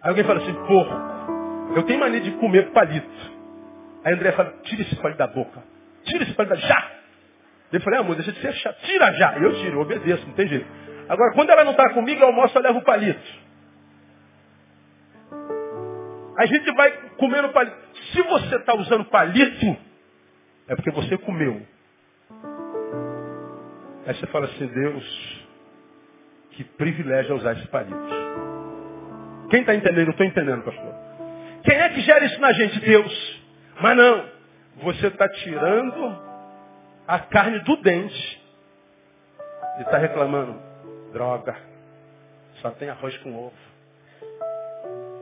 [0.00, 0.94] Aí alguém fala assim, porco,
[1.76, 3.08] eu tenho mania de comer palito.
[4.04, 5.62] Aí André fala, tira esse palito da boca.
[6.04, 6.97] Tira esse palito da já.
[7.72, 8.80] Ele falou, amor, deixa de ser chato.
[8.82, 9.38] Tira já.
[9.38, 10.66] Eu tiro, eu obedeço, não tem jeito.
[11.08, 13.48] Agora, quando ela não está comigo, eu almoço, eu levo o palito.
[16.38, 17.76] A gente vai comendo palito.
[18.12, 19.76] Se você está usando palito,
[20.68, 21.60] é porque você comeu.
[24.06, 25.46] Aí você fala assim, Deus,
[26.52, 27.98] que privilégio usar esse palito.
[29.50, 30.08] Quem está entendendo?
[30.08, 30.94] Eu estou entendendo, pastor.
[31.64, 32.80] Quem é que gera isso na gente?
[32.80, 33.42] Deus.
[33.80, 34.24] Mas não.
[34.82, 36.27] Você está tirando
[37.08, 38.42] a carne do dente
[39.78, 40.68] e está reclamando.
[41.12, 41.56] Droga.
[42.60, 43.68] Só tem arroz com ovo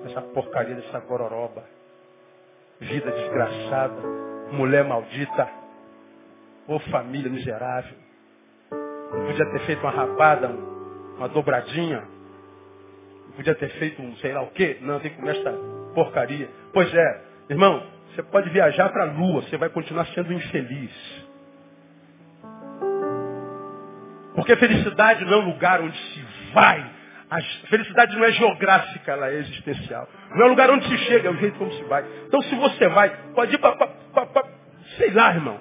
[0.07, 1.65] essa porcaria dessa gororoba.
[2.81, 4.01] Vida desgraçada,
[4.53, 5.49] mulher maldita,
[6.67, 7.97] ou família miserável.
[8.71, 12.03] Não podia ter feito uma rapada, uma dobradinha.
[13.27, 14.79] Não podia ter feito um sei lá o quê.
[14.81, 15.53] Não, tem que comer essa
[15.95, 16.49] porcaria.
[16.73, 17.83] Pois é, irmão,
[18.15, 21.26] você pode viajar para a lua, você vai continuar sendo infeliz.
[24.47, 26.25] Porque felicidade não é um lugar onde se
[26.55, 26.97] vai
[27.29, 30.09] a felicidade não é geográfica, ela é existencial.
[30.31, 32.05] Não é o lugar onde se chega, é o jeito como se vai.
[32.29, 33.75] Então se você vai, pode ir para,
[34.97, 35.59] sei lá, irmão.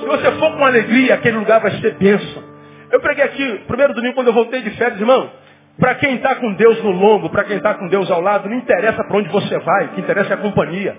[0.00, 2.42] Se você for com alegria, aquele lugar vai ser bênção.
[2.90, 5.30] Eu preguei aqui, primeiro domingo, quando eu voltei de férias, irmão.
[5.78, 8.56] Para quem está com Deus no longo, para quem está com Deus ao lado, não
[8.56, 10.96] interessa para onde você vai, o que interessa é a companhia.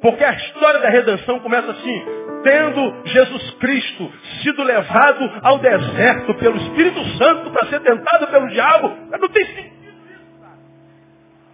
[0.00, 6.56] Porque a história da redenção começa assim, tendo Jesus Cristo sido levado ao deserto pelo
[6.58, 8.88] Espírito Santo para ser tentado pelo diabo,
[9.18, 9.96] não tem sentido isso.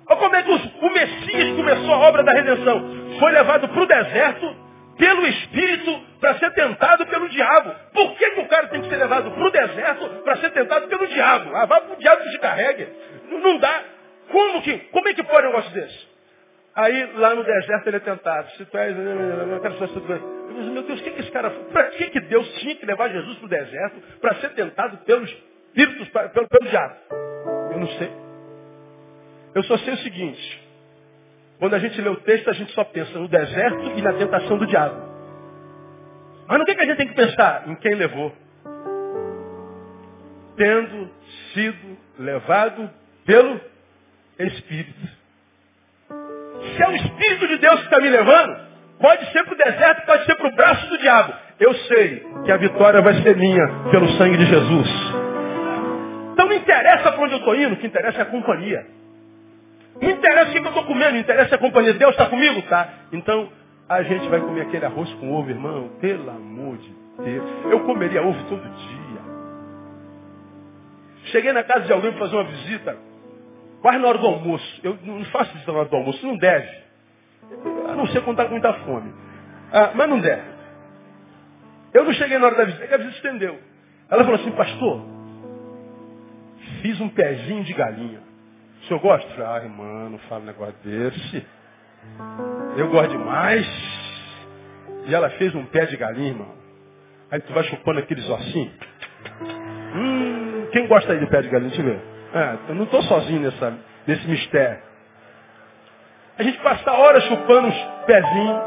[0.04, 3.16] Como é que o Messias começou a obra da redenção.
[3.18, 4.56] Foi levado para o deserto
[4.98, 7.74] pelo Espírito para ser tentado pelo diabo.
[7.94, 10.88] Por que, que o cara tem que ser levado para o deserto para ser tentado
[10.88, 11.56] pelo diabo?
[11.56, 12.88] Ah, vá para o diabo que te carregue.
[13.30, 13.82] Não dá.
[14.30, 16.11] Como, que, como é que pode um negócio desse?
[16.74, 18.50] Aí lá no deserto ele é tentado.
[18.52, 21.50] Se tu és, eu quero só eu digo, meu Deus, o que, que esse cara
[21.50, 25.30] Para que, que Deus tinha que levar Jesus para o deserto para ser tentado pelos
[25.30, 26.94] espíritos, pelo, pelo diabo?
[27.72, 28.10] Eu não sei.
[29.54, 30.62] Eu só sei o seguinte.
[31.58, 34.58] Quando a gente lê o texto, a gente só pensa no deserto e na tentação
[34.58, 35.12] do diabo.
[36.48, 37.68] Mas no que, que a gente tem que pensar?
[37.68, 38.32] Em quem levou.
[40.56, 41.10] Tendo
[41.52, 42.90] sido levado
[43.24, 43.60] pelo
[44.38, 45.21] Espírito.
[46.62, 48.56] Se é o Espírito de Deus que está me levando,
[49.00, 51.34] pode ser para o deserto, pode ser para o braço do diabo.
[51.58, 54.88] Eu sei que a vitória vai ser minha pelo sangue de Jesus.
[56.32, 58.86] Então não interessa para onde eu estou indo, o que interessa é a companhia.
[60.00, 61.94] Não interessa o que eu estou comendo, não interessa a companhia.
[61.94, 62.62] Deus está comigo?
[62.62, 62.88] Tá.
[63.12, 63.48] Então
[63.88, 65.90] a gente vai comer aquele arroz com ovo, irmão.
[66.00, 66.92] Pelo amor de
[67.24, 67.44] Deus.
[67.70, 69.02] Eu comeria ovo todo dia.
[71.26, 72.96] Cheguei na casa de alguém para fazer uma visita.
[73.82, 74.80] Quase na hora do almoço.
[74.82, 76.82] Eu não faço isso na hora do almoço, não deve.
[77.88, 79.12] A não ser quando está com muita fome.
[79.72, 80.52] Ah, mas não deve.
[81.92, 83.58] Eu não cheguei na hora da visita, a visita estendeu.
[84.08, 85.02] Ela falou assim, pastor,
[86.80, 88.20] fiz um pezinho de galinha.
[88.82, 89.48] O senhor gosta?
[89.48, 91.46] Ai, mano, fala um negócio desse.
[92.76, 93.66] Eu gosto demais.
[95.06, 96.54] E ela fez um pé de galinha, irmão.
[97.30, 98.72] Aí tu vai chupando aqueles ossinhos.
[99.94, 101.70] Hum, quem gosta aí de pé de galinha?
[101.70, 102.11] Deixa eu ver.
[102.34, 103.74] É, eu não estou sozinho nessa,
[104.06, 104.82] nesse mistério.
[106.38, 107.74] A gente passa horas chupando os
[108.06, 108.60] pezinhos.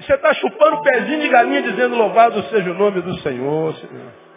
[0.00, 3.74] Você está chupando o pezinho de galinha dizendo louvado seja o nome do Senhor.
[3.74, 4.28] Senhor.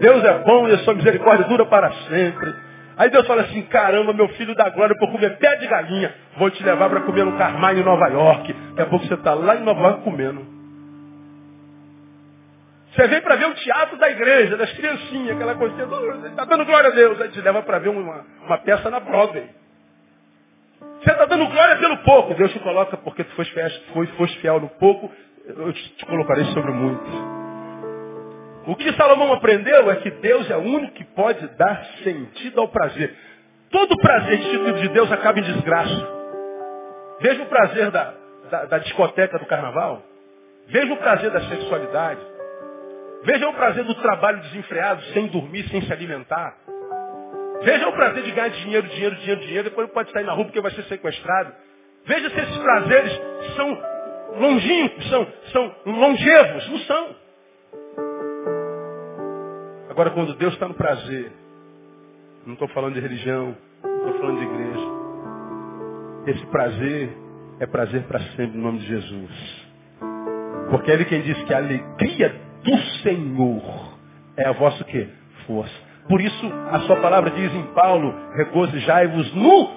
[0.00, 2.54] Deus é bom e a sua misericórdia dura para sempre.
[2.96, 6.50] Aí Deus fala assim, caramba, meu filho da glória, por comer pé de galinha, vou
[6.50, 8.52] te levar para comer no Carmine em Nova York.
[8.52, 10.51] Daqui a pouco você está lá em Nova York comendo.
[12.92, 15.86] Você vem para ver o teatro da igreja, das criancinhas, aquela coisinha,
[16.26, 17.20] está dando glória a Deus.
[17.20, 19.48] Aí te leva para ver uma, uma peça na Broadway.
[21.00, 22.34] Você está dando glória pelo pouco.
[22.34, 23.70] Deus te coloca porque tu foste fiel,
[24.16, 25.10] foste fiel no pouco,
[25.46, 27.02] eu te, te colocarei sobre muito.
[28.66, 32.68] O que Salomão aprendeu é que Deus é o único que pode dar sentido ao
[32.68, 33.16] prazer.
[33.70, 36.08] Todo prazer instituído de Deus acaba em desgraça.
[37.20, 38.14] Veja o prazer da,
[38.50, 40.02] da, da discoteca do carnaval.
[40.68, 42.20] Veja o prazer da sexualidade.
[43.24, 46.56] Veja o prazer do trabalho desenfreado, sem dormir, sem se alimentar.
[47.62, 50.60] Veja o prazer de ganhar dinheiro, dinheiro, dinheiro, dinheiro, depois pode sair na rua porque
[50.60, 51.52] vai ser sequestrado.
[52.04, 53.20] Veja se esses prazeres
[53.54, 53.78] são
[54.40, 56.68] longínquos, são, são longevos.
[56.68, 57.16] Não são.
[59.88, 61.30] Agora, quando Deus está no prazer,
[62.44, 64.86] não estou falando de religião, não estou falando de igreja.
[66.26, 67.16] Esse prazer
[67.60, 69.66] é prazer para sempre, no nome de Jesus.
[70.70, 73.98] Porque é Ele quem diz que a alegria do Senhor
[74.36, 75.08] é a vossa quê?
[75.46, 75.74] Força.
[76.08, 79.70] Por isso, a sua palavra diz em Paulo, regozijai-vos no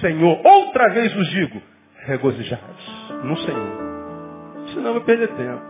[0.00, 0.40] Senhor.
[0.44, 1.62] Outra vez vos digo,
[2.04, 3.92] regozijai-vos no Senhor.
[4.74, 5.62] Senão vai perder tempo.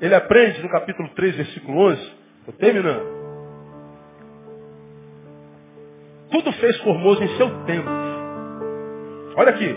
[0.00, 2.12] Ele aprende no capítulo 3, versículo 11,
[2.48, 3.18] Estou terminando.
[6.30, 7.88] Tudo fez formoso em seu tempo.
[9.36, 9.76] Olha aqui.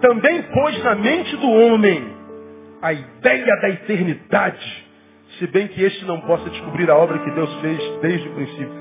[0.00, 2.12] Também pôs na mente do homem
[2.80, 4.81] a ideia da eternidade,
[5.38, 8.72] se bem que este não possa descobrir a obra que Deus fez desde o princípio.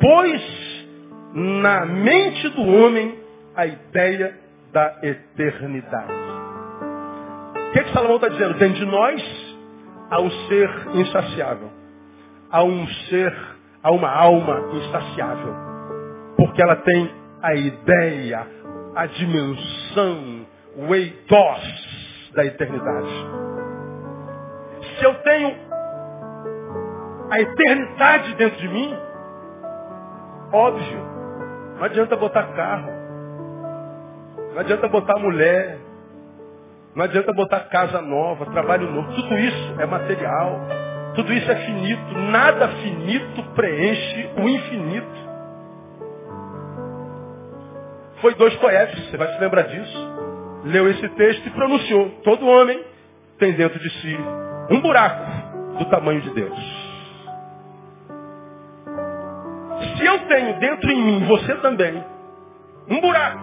[0.00, 0.86] Pôs
[1.34, 3.18] na mente do homem
[3.54, 4.34] a ideia
[4.72, 6.12] da eternidade.
[7.68, 8.54] O que, que Salomão está dizendo?
[8.54, 9.56] Dentro de nós
[10.10, 11.80] há um ser insaciável
[12.50, 13.32] a um ser,
[13.82, 15.54] a uma alma insaciável.
[16.36, 17.10] Porque ela tem
[17.42, 18.46] a ideia,
[18.96, 20.46] a dimensão,
[20.76, 23.08] o eitos da eternidade.
[24.98, 25.69] Se eu tenho
[27.30, 28.96] a eternidade dentro de mim,
[30.52, 30.98] óbvio,
[31.76, 32.90] não adianta botar carro,
[34.52, 35.78] não adianta botar mulher,
[36.94, 40.58] não adianta botar casa nova, trabalho novo, tudo isso é material.
[41.14, 42.14] Tudo isso é finito.
[42.30, 45.30] Nada finito preenche o infinito.
[48.20, 50.10] Foi dois poetas, você vai se lembrar disso.
[50.64, 52.10] Leu esse texto e pronunciou.
[52.22, 52.84] Todo homem
[53.38, 54.18] tem dentro de si
[54.70, 56.79] um buraco do tamanho de Deus.
[60.00, 62.02] Se eu tenho dentro em mim, você também,
[62.88, 63.38] um buraco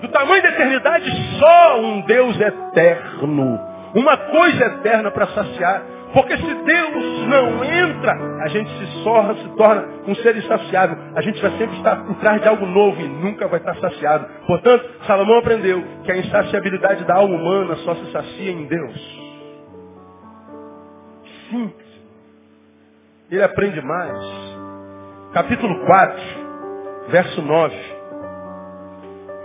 [0.00, 3.60] do tamanho da eternidade, só um Deus eterno,
[3.94, 5.82] uma coisa eterna para saciar
[6.12, 10.96] porque se Deus não entra, a gente se, sorra, se torna um ser insaciável.
[11.14, 14.26] A gente vai sempre estar por trás de algo novo e nunca vai estar saciado.
[14.46, 19.18] Portanto, Salomão aprendeu que a insaciabilidade da alma humana só se sacia em Deus.
[21.50, 21.88] Simples.
[23.30, 24.47] Ele aprende mais.
[25.32, 26.22] Capítulo 4,
[27.10, 27.76] verso 9.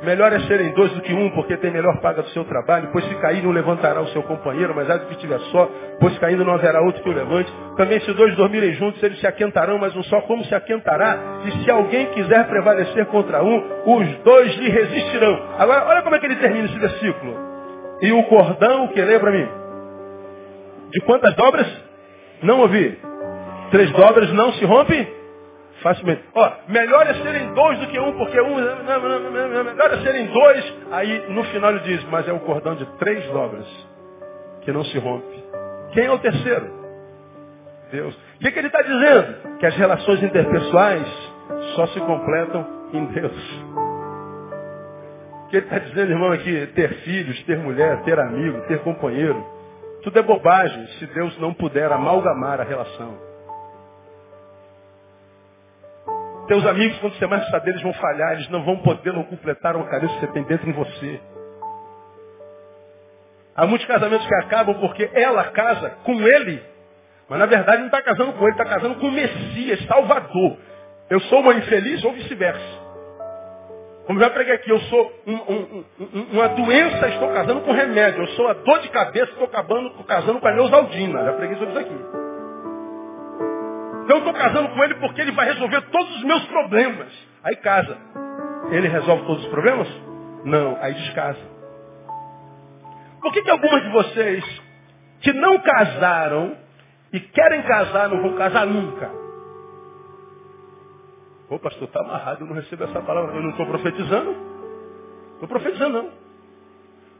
[0.03, 3.03] Melhor é serem dois do que um, porque tem melhor paga do seu trabalho, pois
[3.05, 5.69] se cair não levantará o seu companheiro, mas há de que estiver só,
[5.99, 7.51] pois caindo não haverá outro que o levante.
[7.75, 11.17] Também se dois dormirem juntos, eles se aquentarão, mas um só como se aquentará?
[11.45, 15.37] E se alguém quiser prevalecer contra um, os dois lhe resistirão.
[15.59, 17.35] Agora, olha como é que ele termina esse versículo.
[18.01, 19.49] E o cordão, que lembra mim?
[20.91, 21.67] De quantas dobras?
[22.41, 22.97] Não ouvi.
[23.69, 25.22] Três dobras não se rompe?
[25.83, 26.23] Facilmente.
[26.33, 28.55] Ó, melhor é serem dois do que um, porque um.
[28.55, 30.73] Melhor é serem dois.
[30.91, 33.67] Aí no final ele diz, mas é um cordão de três dobras
[34.61, 35.43] que não se rompe.
[35.91, 36.71] Quem é o terceiro?
[37.91, 38.15] Deus.
[38.15, 39.57] O que, que ele está dizendo?
[39.59, 41.05] Que as relações interpessoais
[41.75, 43.63] só se completam em Deus.
[45.43, 49.45] O que ele está dizendo, irmão, aqui, ter filhos, ter mulher, ter amigo, ter companheiro,
[50.01, 53.32] tudo é bobagem se Deus não puder amalgamar a relação.
[56.47, 59.75] Teus amigos, quando você mais saber, eles vão falhar, eles não vão poder não completar
[59.75, 61.21] uma carência que você tem dentro em você.
[63.55, 66.61] Há muitos casamentos que acabam porque ela casa com ele,
[67.29, 70.57] mas na verdade não está casando com ele, está casando com o Messias, Salvador.
[71.09, 72.83] Eu sou uma infeliz ou vice-versa.
[74.05, 78.21] Como já preguei aqui, eu sou um, um, um, uma doença, estou casando com remédio.
[78.21, 81.23] Eu sou a dor de cabeça, estou casando com a Neusaldina.
[81.23, 82.22] Já preguei sobre isso aqui.
[84.03, 87.07] Então eu estou casando com ele porque ele vai resolver todos os meus problemas.
[87.43, 87.97] Aí casa.
[88.69, 89.87] Ele resolve todos os problemas?
[90.43, 91.39] Não, aí descasa.
[93.21, 94.61] Por que, que algumas de vocês
[95.21, 96.57] que não casaram
[97.13, 99.09] e querem casar não vão casar nunca?
[101.47, 103.35] Pô, pastor, está amarrado, eu não recebo essa palavra.
[103.35, 104.35] Eu não estou profetizando.
[105.33, 106.09] Estou profetizando, não.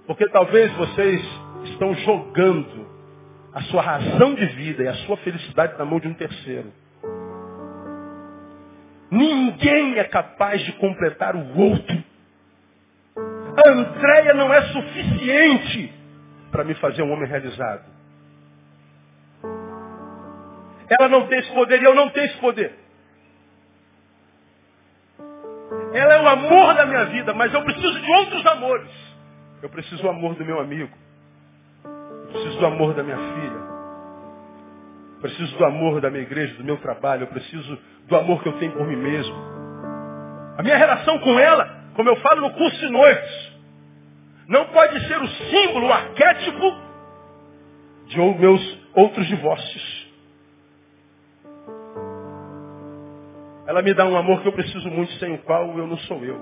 [0.06, 1.22] Porque talvez vocês
[1.66, 2.93] estão jogando
[3.54, 6.74] a sua razão de vida e a sua felicidade na mão de um terceiro.
[9.12, 12.04] Ninguém é capaz de completar o outro.
[13.16, 15.94] A Andréia não é suficiente
[16.52, 17.86] para me fazer um homem realizado.
[20.90, 22.74] Ela não tem esse poder e eu não tenho esse poder.
[25.94, 28.90] Ela é o amor da minha vida, mas eu preciso de outros amores.
[29.62, 31.03] Eu preciso do amor do meu amigo.
[32.34, 33.64] Preciso do amor da minha filha.
[35.22, 37.24] Preciso do amor da minha igreja, do meu trabalho.
[37.24, 39.36] Eu preciso do amor que eu tenho por mim mesmo.
[40.58, 41.66] A minha relação com ela,
[41.96, 43.54] como eu falo no curso de noites,
[44.48, 46.76] não pode ser o símbolo, o arquétipo
[48.08, 50.04] de meus outros divórcios.
[53.66, 56.24] Ela me dá um amor que eu preciso muito, sem o qual eu não sou
[56.26, 56.40] eu.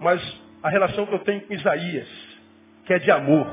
[0.00, 0.20] Mas
[0.62, 2.08] a relação que eu tenho com Isaías,
[2.86, 3.46] que é de amor,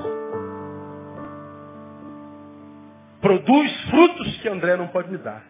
[3.19, 5.43] produz frutos que André não pode me dar.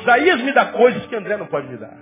[0.00, 1.96] Isaías me dá coisas que André não pode me dar.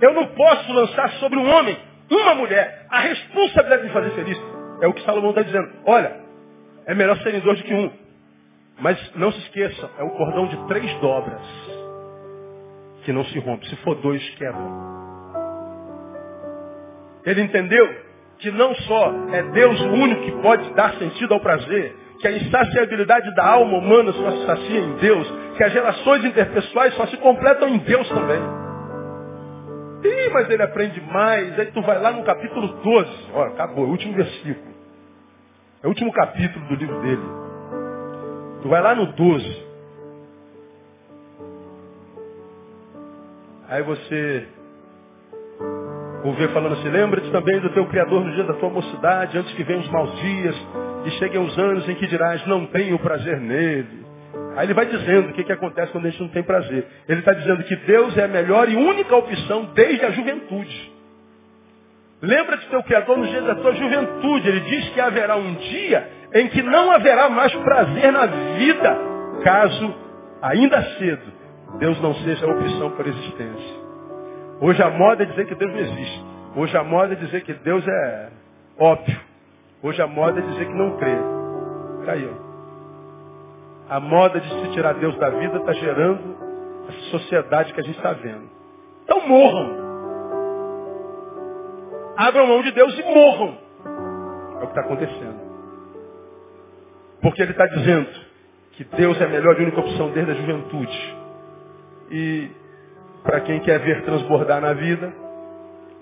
[0.00, 1.76] Eu não posso lançar sobre um homem,
[2.10, 4.38] uma mulher, a responsabilidade de fazer feliz.
[4.80, 5.68] É o que Salomão está dizendo.
[5.86, 6.20] Olha,
[6.84, 7.90] é melhor serem dois do que um.
[8.78, 11.40] Mas não se esqueça, é um cordão de três dobras
[13.04, 13.66] que não se rompe.
[13.68, 14.86] Se for dois, quebra.
[17.26, 17.94] Ele entendeu
[18.38, 22.32] que não só é Deus o único que pode dar sentido ao prazer, que a
[22.32, 27.16] insaciabilidade da alma humana só se sacia em Deus, que as relações interpessoais só se
[27.16, 28.40] completam em Deus também.
[30.04, 31.58] Ih, mas ele aprende mais.
[31.58, 33.10] Aí tu vai lá no capítulo 12.
[33.34, 34.74] Olha, acabou, é o último versículo.
[35.82, 37.22] É o último capítulo do livro dele.
[38.62, 39.66] Tu vai lá no 12.
[43.68, 44.46] Aí você
[46.28, 49.62] ouvir falando assim, lembra-te também do teu Criador no dia da tua mocidade, antes que
[49.62, 50.56] venham os maus dias,
[51.04, 54.06] e cheguem os anos em que dirás, não tenho prazer nele.
[54.56, 56.86] Aí ele vai dizendo o que, que acontece quando a gente não tem prazer.
[57.08, 60.92] Ele está dizendo que Deus é a melhor e única opção desde a juventude.
[62.22, 64.48] Lembra de teu Criador no dia da tua juventude.
[64.48, 68.98] Ele diz que haverá um dia em que não haverá mais prazer na vida,
[69.44, 69.94] caso
[70.42, 71.36] ainda cedo
[71.78, 73.85] Deus não seja a opção por existência.
[74.60, 76.24] Hoje a moda é dizer que Deus não existe.
[76.56, 78.28] Hoje a moda é dizer que Deus é
[78.78, 79.20] óbvio.
[79.82, 81.16] Hoje a moda é dizer que não crê.
[82.04, 82.36] Caiu.
[83.88, 86.36] A moda de se tirar Deus da vida está gerando
[86.88, 88.48] essa sociedade que a gente está vendo.
[89.04, 89.86] Então morram
[92.16, 93.58] abram mão de Deus e morram.
[94.60, 95.46] É o que está acontecendo.
[97.20, 98.08] Porque ele está dizendo
[98.72, 101.16] que Deus é a melhor e única opção desde a juventude.
[102.10, 102.50] E
[103.26, 105.12] para quem quer ver transbordar na vida,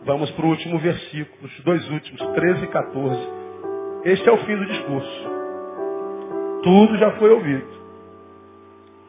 [0.04, 3.28] vamos para o último versículo, os dois últimos, 13 e 14.
[4.04, 5.30] Este é o fim do discurso.
[6.62, 7.66] Tudo já foi ouvido.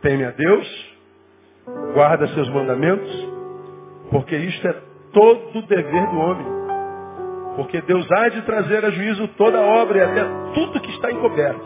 [0.02, 0.96] Teme a Deus,
[1.94, 3.30] guarda seus mandamentos,
[4.10, 4.76] porque isto é
[5.12, 6.48] todo o dever do homem.
[7.58, 11.66] Porque Deus há de trazer a juízo toda obra e até tudo que está encoberto,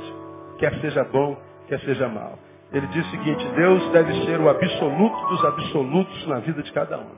[0.58, 1.38] quer seja bom,
[1.68, 2.38] quer seja mal.
[2.72, 7.00] Ele diz o seguinte, Deus deve ser o absoluto dos absolutos na vida de cada
[7.00, 7.10] um.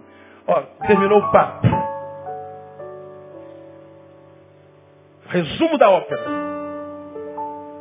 [0.48, 1.68] Ó, terminou o papo.
[5.28, 6.24] Resumo da ópera.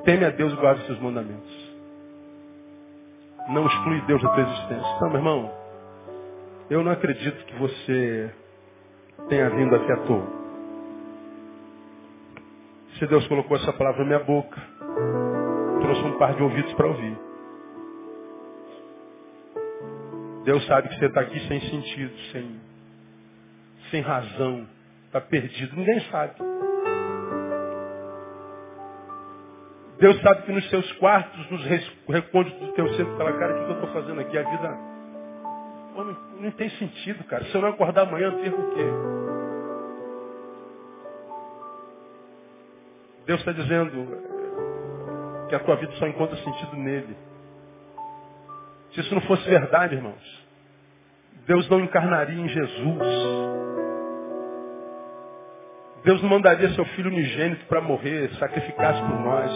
[0.04, 1.70] Teme a Deus e guarde seus mandamentos.
[3.48, 4.92] Não exclui Deus da tua existência.
[4.96, 5.50] Então, meu irmão,
[6.68, 8.34] eu não acredito que você
[9.28, 10.26] tenha vindo aqui à toa.
[12.98, 14.60] Se Deus colocou essa palavra na minha boca,
[15.80, 17.29] trouxe um par de ouvidos para ouvir.
[20.44, 22.60] Deus sabe que você está aqui sem sentido, sem,
[23.90, 24.66] sem razão,
[25.06, 25.76] está perdido.
[25.76, 26.34] Ninguém sabe.
[29.98, 31.62] Deus sabe que nos seus quartos, nos
[32.08, 34.38] recônditos do teu centro, fala, cara, o que eu estou fazendo aqui?
[34.38, 34.90] A vida
[35.94, 37.44] não, não, tem sentido, cara.
[37.44, 38.84] Se eu não acordar amanhã, eu perco o quê?
[43.26, 43.90] Deus está dizendo
[45.48, 47.16] que a tua vida só encontra sentido nele.
[49.00, 50.46] Se isso não fosse verdade, irmãos,
[51.46, 52.98] Deus não encarnaria em Jesus.
[56.04, 59.50] Deus não mandaria seu filho unigênito para morrer, sacrificar-se por nós.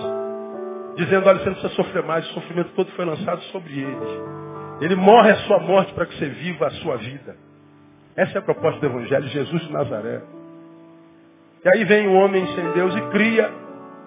[0.96, 4.22] Dizendo, olha, você não precisa sofrer mais, o sofrimento todo foi lançado sobre ele.
[4.80, 7.36] Ele morre a sua morte para que você viva a sua vida.
[8.16, 10.22] Essa é a proposta do Evangelho, Jesus de Nazaré.
[11.64, 13.64] E aí vem um homem sem Deus e cria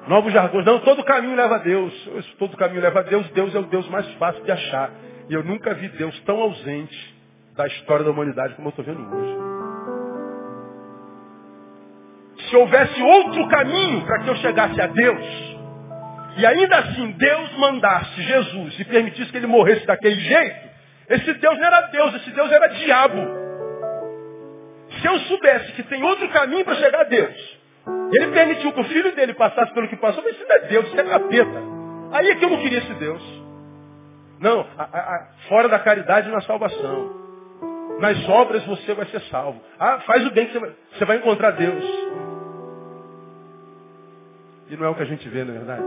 [0.07, 0.65] Novos jargões.
[0.65, 1.93] Não, todo caminho leva a Deus.
[2.39, 3.29] Todo caminho leva a Deus.
[3.31, 4.89] Deus é o Deus mais fácil de achar.
[5.29, 7.15] E eu nunca vi Deus tão ausente
[7.55, 9.37] da história da humanidade como eu estou vendo hoje.
[12.49, 15.57] Se houvesse outro caminho para que eu chegasse a Deus,
[16.37, 20.67] e ainda assim Deus mandasse Jesus e permitisse que ele morresse daquele jeito,
[21.09, 23.47] esse Deus não era Deus, esse Deus era diabo.
[25.01, 27.57] Se eu soubesse que tem outro caminho para chegar a Deus,
[28.13, 30.87] ele permitiu que o filho dele passasse pelo que passou, mas isso não é Deus,
[30.87, 31.61] isso é capeta.
[32.13, 33.36] Aí é que eu não queria esse Deus.
[34.39, 37.27] Não, a, a, fora da caridade na salvação.
[37.99, 39.59] Nas obras você vai ser salvo.
[39.79, 41.83] Ah, faz o bem que você vai, você vai encontrar Deus.
[44.69, 45.83] E não é o que a gente vê, na é verdade.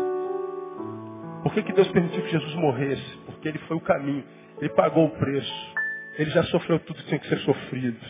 [1.43, 3.19] Por que, que Deus permitiu que Jesus morresse?
[3.27, 4.25] Porque ele foi o caminho.
[4.59, 5.75] Ele pagou o preço.
[6.19, 8.05] Ele já sofreu tudo que tinha que ser sofrido.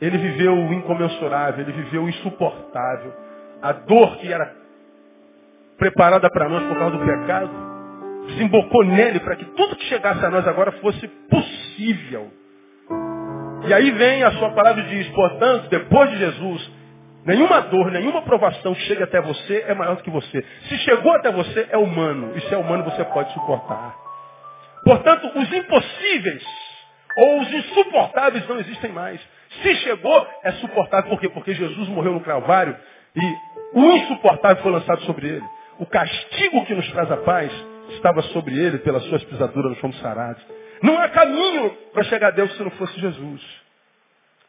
[0.00, 3.14] Ele viveu o incomensurável, ele viveu o insuportável.
[3.62, 4.52] A dor que era
[5.78, 7.71] preparada para nós por causa do pecado,
[8.26, 12.30] desembocou nele para que tudo que chegasse a nós agora fosse possível.
[13.66, 16.70] E aí vem a sua palavra e diz, portanto, depois de Jesus,
[17.24, 20.44] nenhuma dor, nenhuma provação que chegue até você é maior do que você.
[20.68, 22.32] Se chegou até você, é humano.
[22.36, 23.94] E se é humano, você pode suportar.
[24.84, 26.44] Portanto, os impossíveis
[27.16, 29.20] ou os insuportáveis não existem mais.
[29.62, 31.10] Se chegou, é suportável.
[31.10, 31.28] Por quê?
[31.28, 32.76] Porque Jesus morreu no Calvário
[33.14, 35.44] e o insuportável foi lançado sobre ele.
[35.78, 37.52] O castigo que nos traz a paz
[37.94, 40.42] estava sobre ele, pelas suas pisaduras nós fomos sarados.
[40.82, 43.62] Não há caminho para chegar a Deus se não fosse Jesus.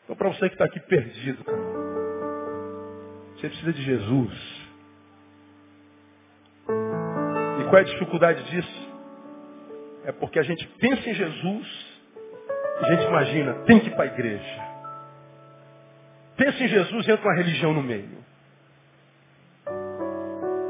[0.03, 1.61] Então, para você que está aqui perdido, cara,
[3.35, 4.63] você precisa de Jesus.
[7.59, 8.93] E qual é a dificuldade disso?
[10.05, 11.95] É porque a gente pensa em Jesus,
[12.81, 14.73] a gente imagina, tem que ir para a igreja.
[16.35, 18.23] Pensa em Jesus, entra uma religião no meio.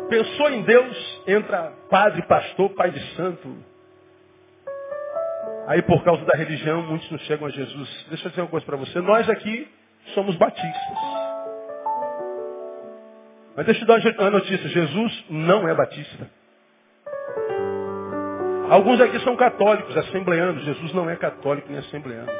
[0.09, 3.55] Pensou em Deus, entra padre, pastor, pai de santo.
[5.67, 8.05] Aí por causa da religião, muitos não chegam a Jesus.
[8.09, 8.99] Deixa eu dizer uma coisa para você.
[8.99, 9.67] Nós aqui
[10.13, 10.97] somos batistas.
[13.55, 14.67] Mas deixa eu dar uma notícia.
[14.67, 16.29] Jesus não é batista.
[18.69, 20.63] Alguns aqui são católicos, assembleanos.
[20.63, 22.31] Jesus não é católico nem assembleano.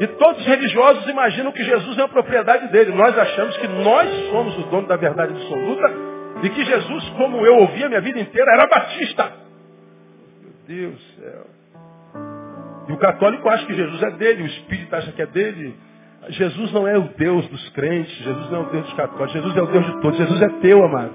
[0.00, 2.92] E todos os religiosos imaginam que Jesus é a propriedade dele.
[2.92, 6.01] Nós achamos que nós somos o dono da verdade absoluta
[6.42, 9.32] e que Jesus, como eu ouvi a minha vida inteira, era batista.
[10.42, 11.46] Meu Deus do céu.
[12.88, 15.74] E o católico acha que Jesus é dele, o espírito acha que é dele.
[16.30, 19.56] Jesus não é o Deus dos crentes, Jesus não é o Deus dos católicos, Jesus
[19.56, 21.14] é o Deus de todos, Jesus é teu, amado.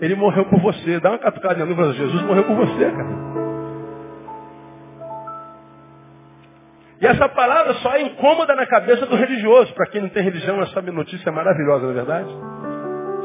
[0.00, 0.98] Ele morreu por você.
[1.00, 3.32] Dá uma catucada no Jesus morreu por você, cara.
[7.00, 9.74] E essa palavra só é incômoda na cabeça do religioso.
[9.74, 12.61] Para quem não tem religião, essa notícia é maravilhosa, não é verdade?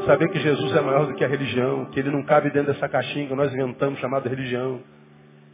[0.08, 2.88] Saber que Jesus é maior do que a religião, que ele não cabe dentro dessa
[2.88, 4.80] caixinha que nós inventamos chamada religião.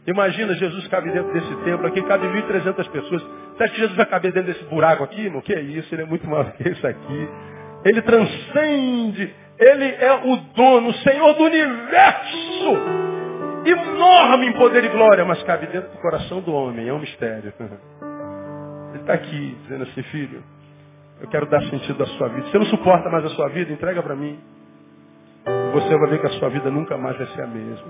[0.07, 3.21] Imagina, Jesus cabe dentro desse templo, aqui cabe 1.300 pessoas.
[3.21, 5.41] Você acha que Jesus vai caber dentro desse buraco aqui, irmão?
[5.41, 5.93] Que é isso?
[5.93, 7.29] Ele é muito maior que isso aqui.
[7.83, 9.35] Ele transcende.
[9.59, 12.77] Ele é o dono, o Senhor do universo.
[13.65, 16.87] Enorme em poder e glória, mas cabe dentro do coração do homem.
[16.87, 17.51] É um mistério.
[17.59, 20.41] Ele está aqui dizendo assim, filho,
[21.21, 22.47] eu quero dar sentido à sua vida.
[22.47, 23.71] Você não suporta mais a sua vida?
[23.71, 24.39] Entrega para mim.
[25.73, 27.87] Você vai ver que a sua vida nunca mais vai ser a mesma.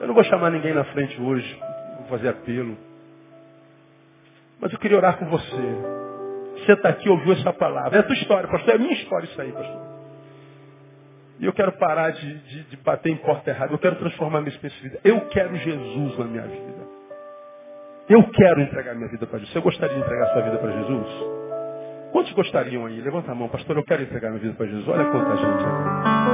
[0.00, 1.60] Eu não vou chamar ninguém na frente hoje,
[1.98, 2.76] vou fazer apelo.
[4.60, 5.94] Mas eu queria orar com você.
[6.58, 7.96] Você está aqui, ouviu essa palavra.
[7.96, 8.70] É a tua história, pastor.
[8.70, 9.82] É a minha história isso aí, pastor.
[11.40, 13.72] E eu quero parar de, de, de bater em porta errada.
[13.72, 15.00] Eu quero transformar minha experiência de vida.
[15.04, 16.84] Eu quero Jesus na minha vida.
[18.08, 19.52] Eu quero entregar minha vida para Jesus.
[19.52, 21.43] Você gostaria de entregar sua vida para Jesus?
[22.14, 23.00] Quantos gostariam aí?
[23.00, 23.48] Levanta a mão.
[23.48, 24.86] Pastor, eu quero entregar minha vida para Jesus.
[24.86, 25.64] Olha quanta gente.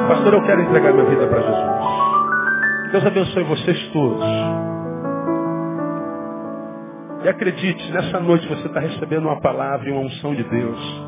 [0.08, 2.92] Pastor, eu quero entregar minha vida para Jesus.
[2.92, 4.26] Deus abençoe vocês todos.
[7.24, 11.02] E acredite, nessa noite você está recebendo uma palavra e uma unção de Deus.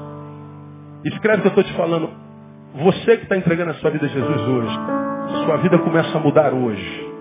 [1.04, 2.08] Escreve o que eu estou te falando.
[2.76, 4.78] Você que está entregando a sua vida a Jesus hoje,
[5.44, 7.12] sua vida começa a mudar hoje.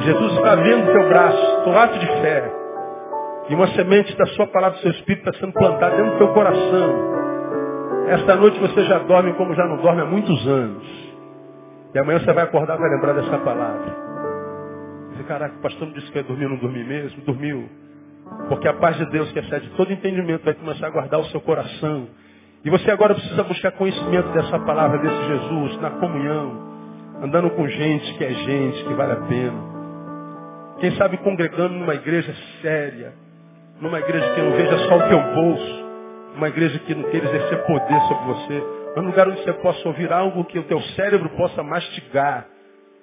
[0.00, 2.67] Jesus está vendo teu braço, teu ato de fé.
[3.48, 6.28] E uma semente da sua palavra, do seu espírito, está sendo plantada dentro do teu
[6.28, 7.18] coração.
[8.08, 10.84] Esta noite você já dorme como já não dorme há muitos anos.
[11.94, 13.96] E amanhã você vai acordar e vai lembrar dessa palavra.
[15.10, 17.22] Dizer, caraca, o pastor não disse que ia dormir, não dormi mesmo?
[17.22, 17.68] Dormiu.
[18.48, 21.40] Porque a paz de Deus, que excede todo entendimento, vai começar a guardar o seu
[21.40, 22.08] coração.
[22.64, 26.68] E você agora precisa buscar conhecimento dessa palavra, desse Jesus, na comunhão.
[27.22, 29.78] Andando com gente que é gente, que vale a pena.
[30.80, 33.12] Quem sabe congregando numa igreja séria,
[33.80, 35.84] numa igreja que não veja só o teu bolso,
[36.36, 39.86] uma igreja que não queira exercer poder sobre você, É um lugar onde você possa
[39.86, 42.46] ouvir algo que o teu cérebro possa mastigar,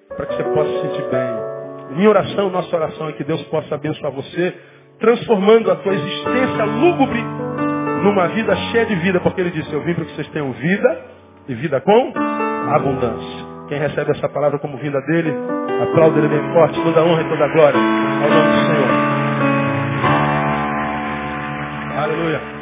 [0.10, 1.96] para que você possa se sentir bem.
[1.96, 4.54] Minha oração, nossa oração é que Deus possa abençoar você,
[5.00, 7.24] transformando a tua existência lúgubre
[8.04, 11.02] numa vida cheia de vida, porque Ele disse, eu vim para que vocês tenham vida
[11.48, 12.14] e vida com
[12.74, 13.46] abundância.
[13.70, 15.34] Quem recebe essa palavra como vinda dele,
[15.82, 18.95] aplauda ele bem forte, toda honra e toda glória ao nome do Senhor.
[21.98, 22.55] Aleluia.